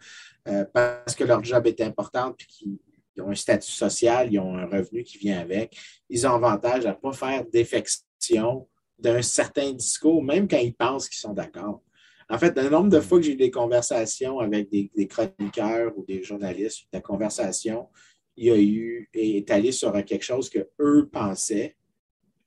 [0.48, 2.78] euh, parce que leur job est important et qu'ils
[3.22, 5.76] ont un statut social, ils ont un revenu qui vient avec.
[6.08, 11.08] Ils ont avantage à ne pas faire défection d'un certain discours, même quand ils pensent
[11.08, 11.82] qu'ils sont d'accord.
[12.30, 16.04] En fait, le nombre de fois que j'ai eu des conversations avec des, chroniqueurs ou
[16.04, 17.88] des journalistes, la conversation,
[18.36, 21.76] il y a eu est allé sur quelque chose que eux pensaient,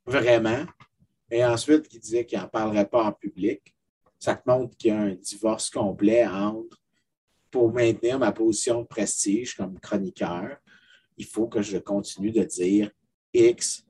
[0.08, 0.66] vraiment,
[1.30, 3.76] et ensuite qui disait qu'il n'en parlerait pas en public,
[4.18, 6.82] ça te montre qu'il y a un divorce complet entre,
[7.52, 10.58] pour maintenir ma position de prestige comme chroniqueur,
[11.18, 12.92] il faut que je continue de dire
[13.34, 13.86] X,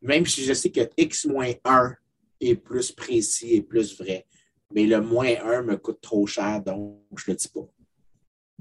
[0.00, 1.94] même si je sais que X moins 1
[2.40, 4.26] est plus précis et plus vrai.
[4.72, 7.68] Mais le moins 1 me coûte trop cher, donc je ne le dis pas.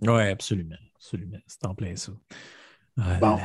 [0.02, 0.76] Oui, absolument.
[0.96, 1.40] Absolument.
[1.48, 2.12] C'est en plein ça.
[2.98, 3.38] Bon.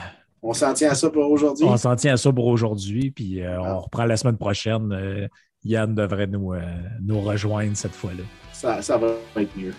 [0.42, 1.66] On s'en tient à ça pour aujourd'hui.
[1.66, 3.74] On s'en tient à ça pour aujourd'hui, puis euh, on ah.
[3.74, 4.92] reprend la semaine prochaine.
[4.92, 5.28] Euh,
[5.64, 6.60] Yann devrait nous, euh,
[7.02, 8.22] nous rejoindre cette fois-là.
[8.52, 9.74] Ça, ça va être mieux.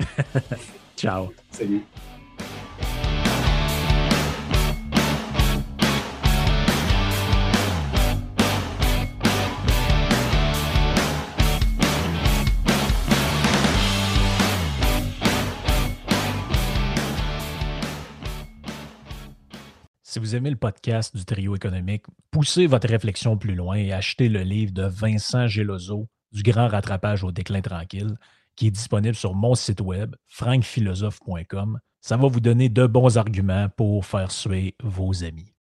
[0.96, 1.28] Ciao.
[1.50, 1.82] Salut.
[20.18, 22.02] Si vous aimez le podcast du trio économique,
[22.32, 27.22] poussez votre réflexion plus loin et achetez le livre de Vincent Gelozo, Du grand rattrapage
[27.22, 28.16] au déclin tranquille,
[28.56, 31.78] qui est disponible sur mon site web, frankphilosophe.com.
[32.00, 35.54] Ça va vous donner de bons arguments pour faire suer vos amis.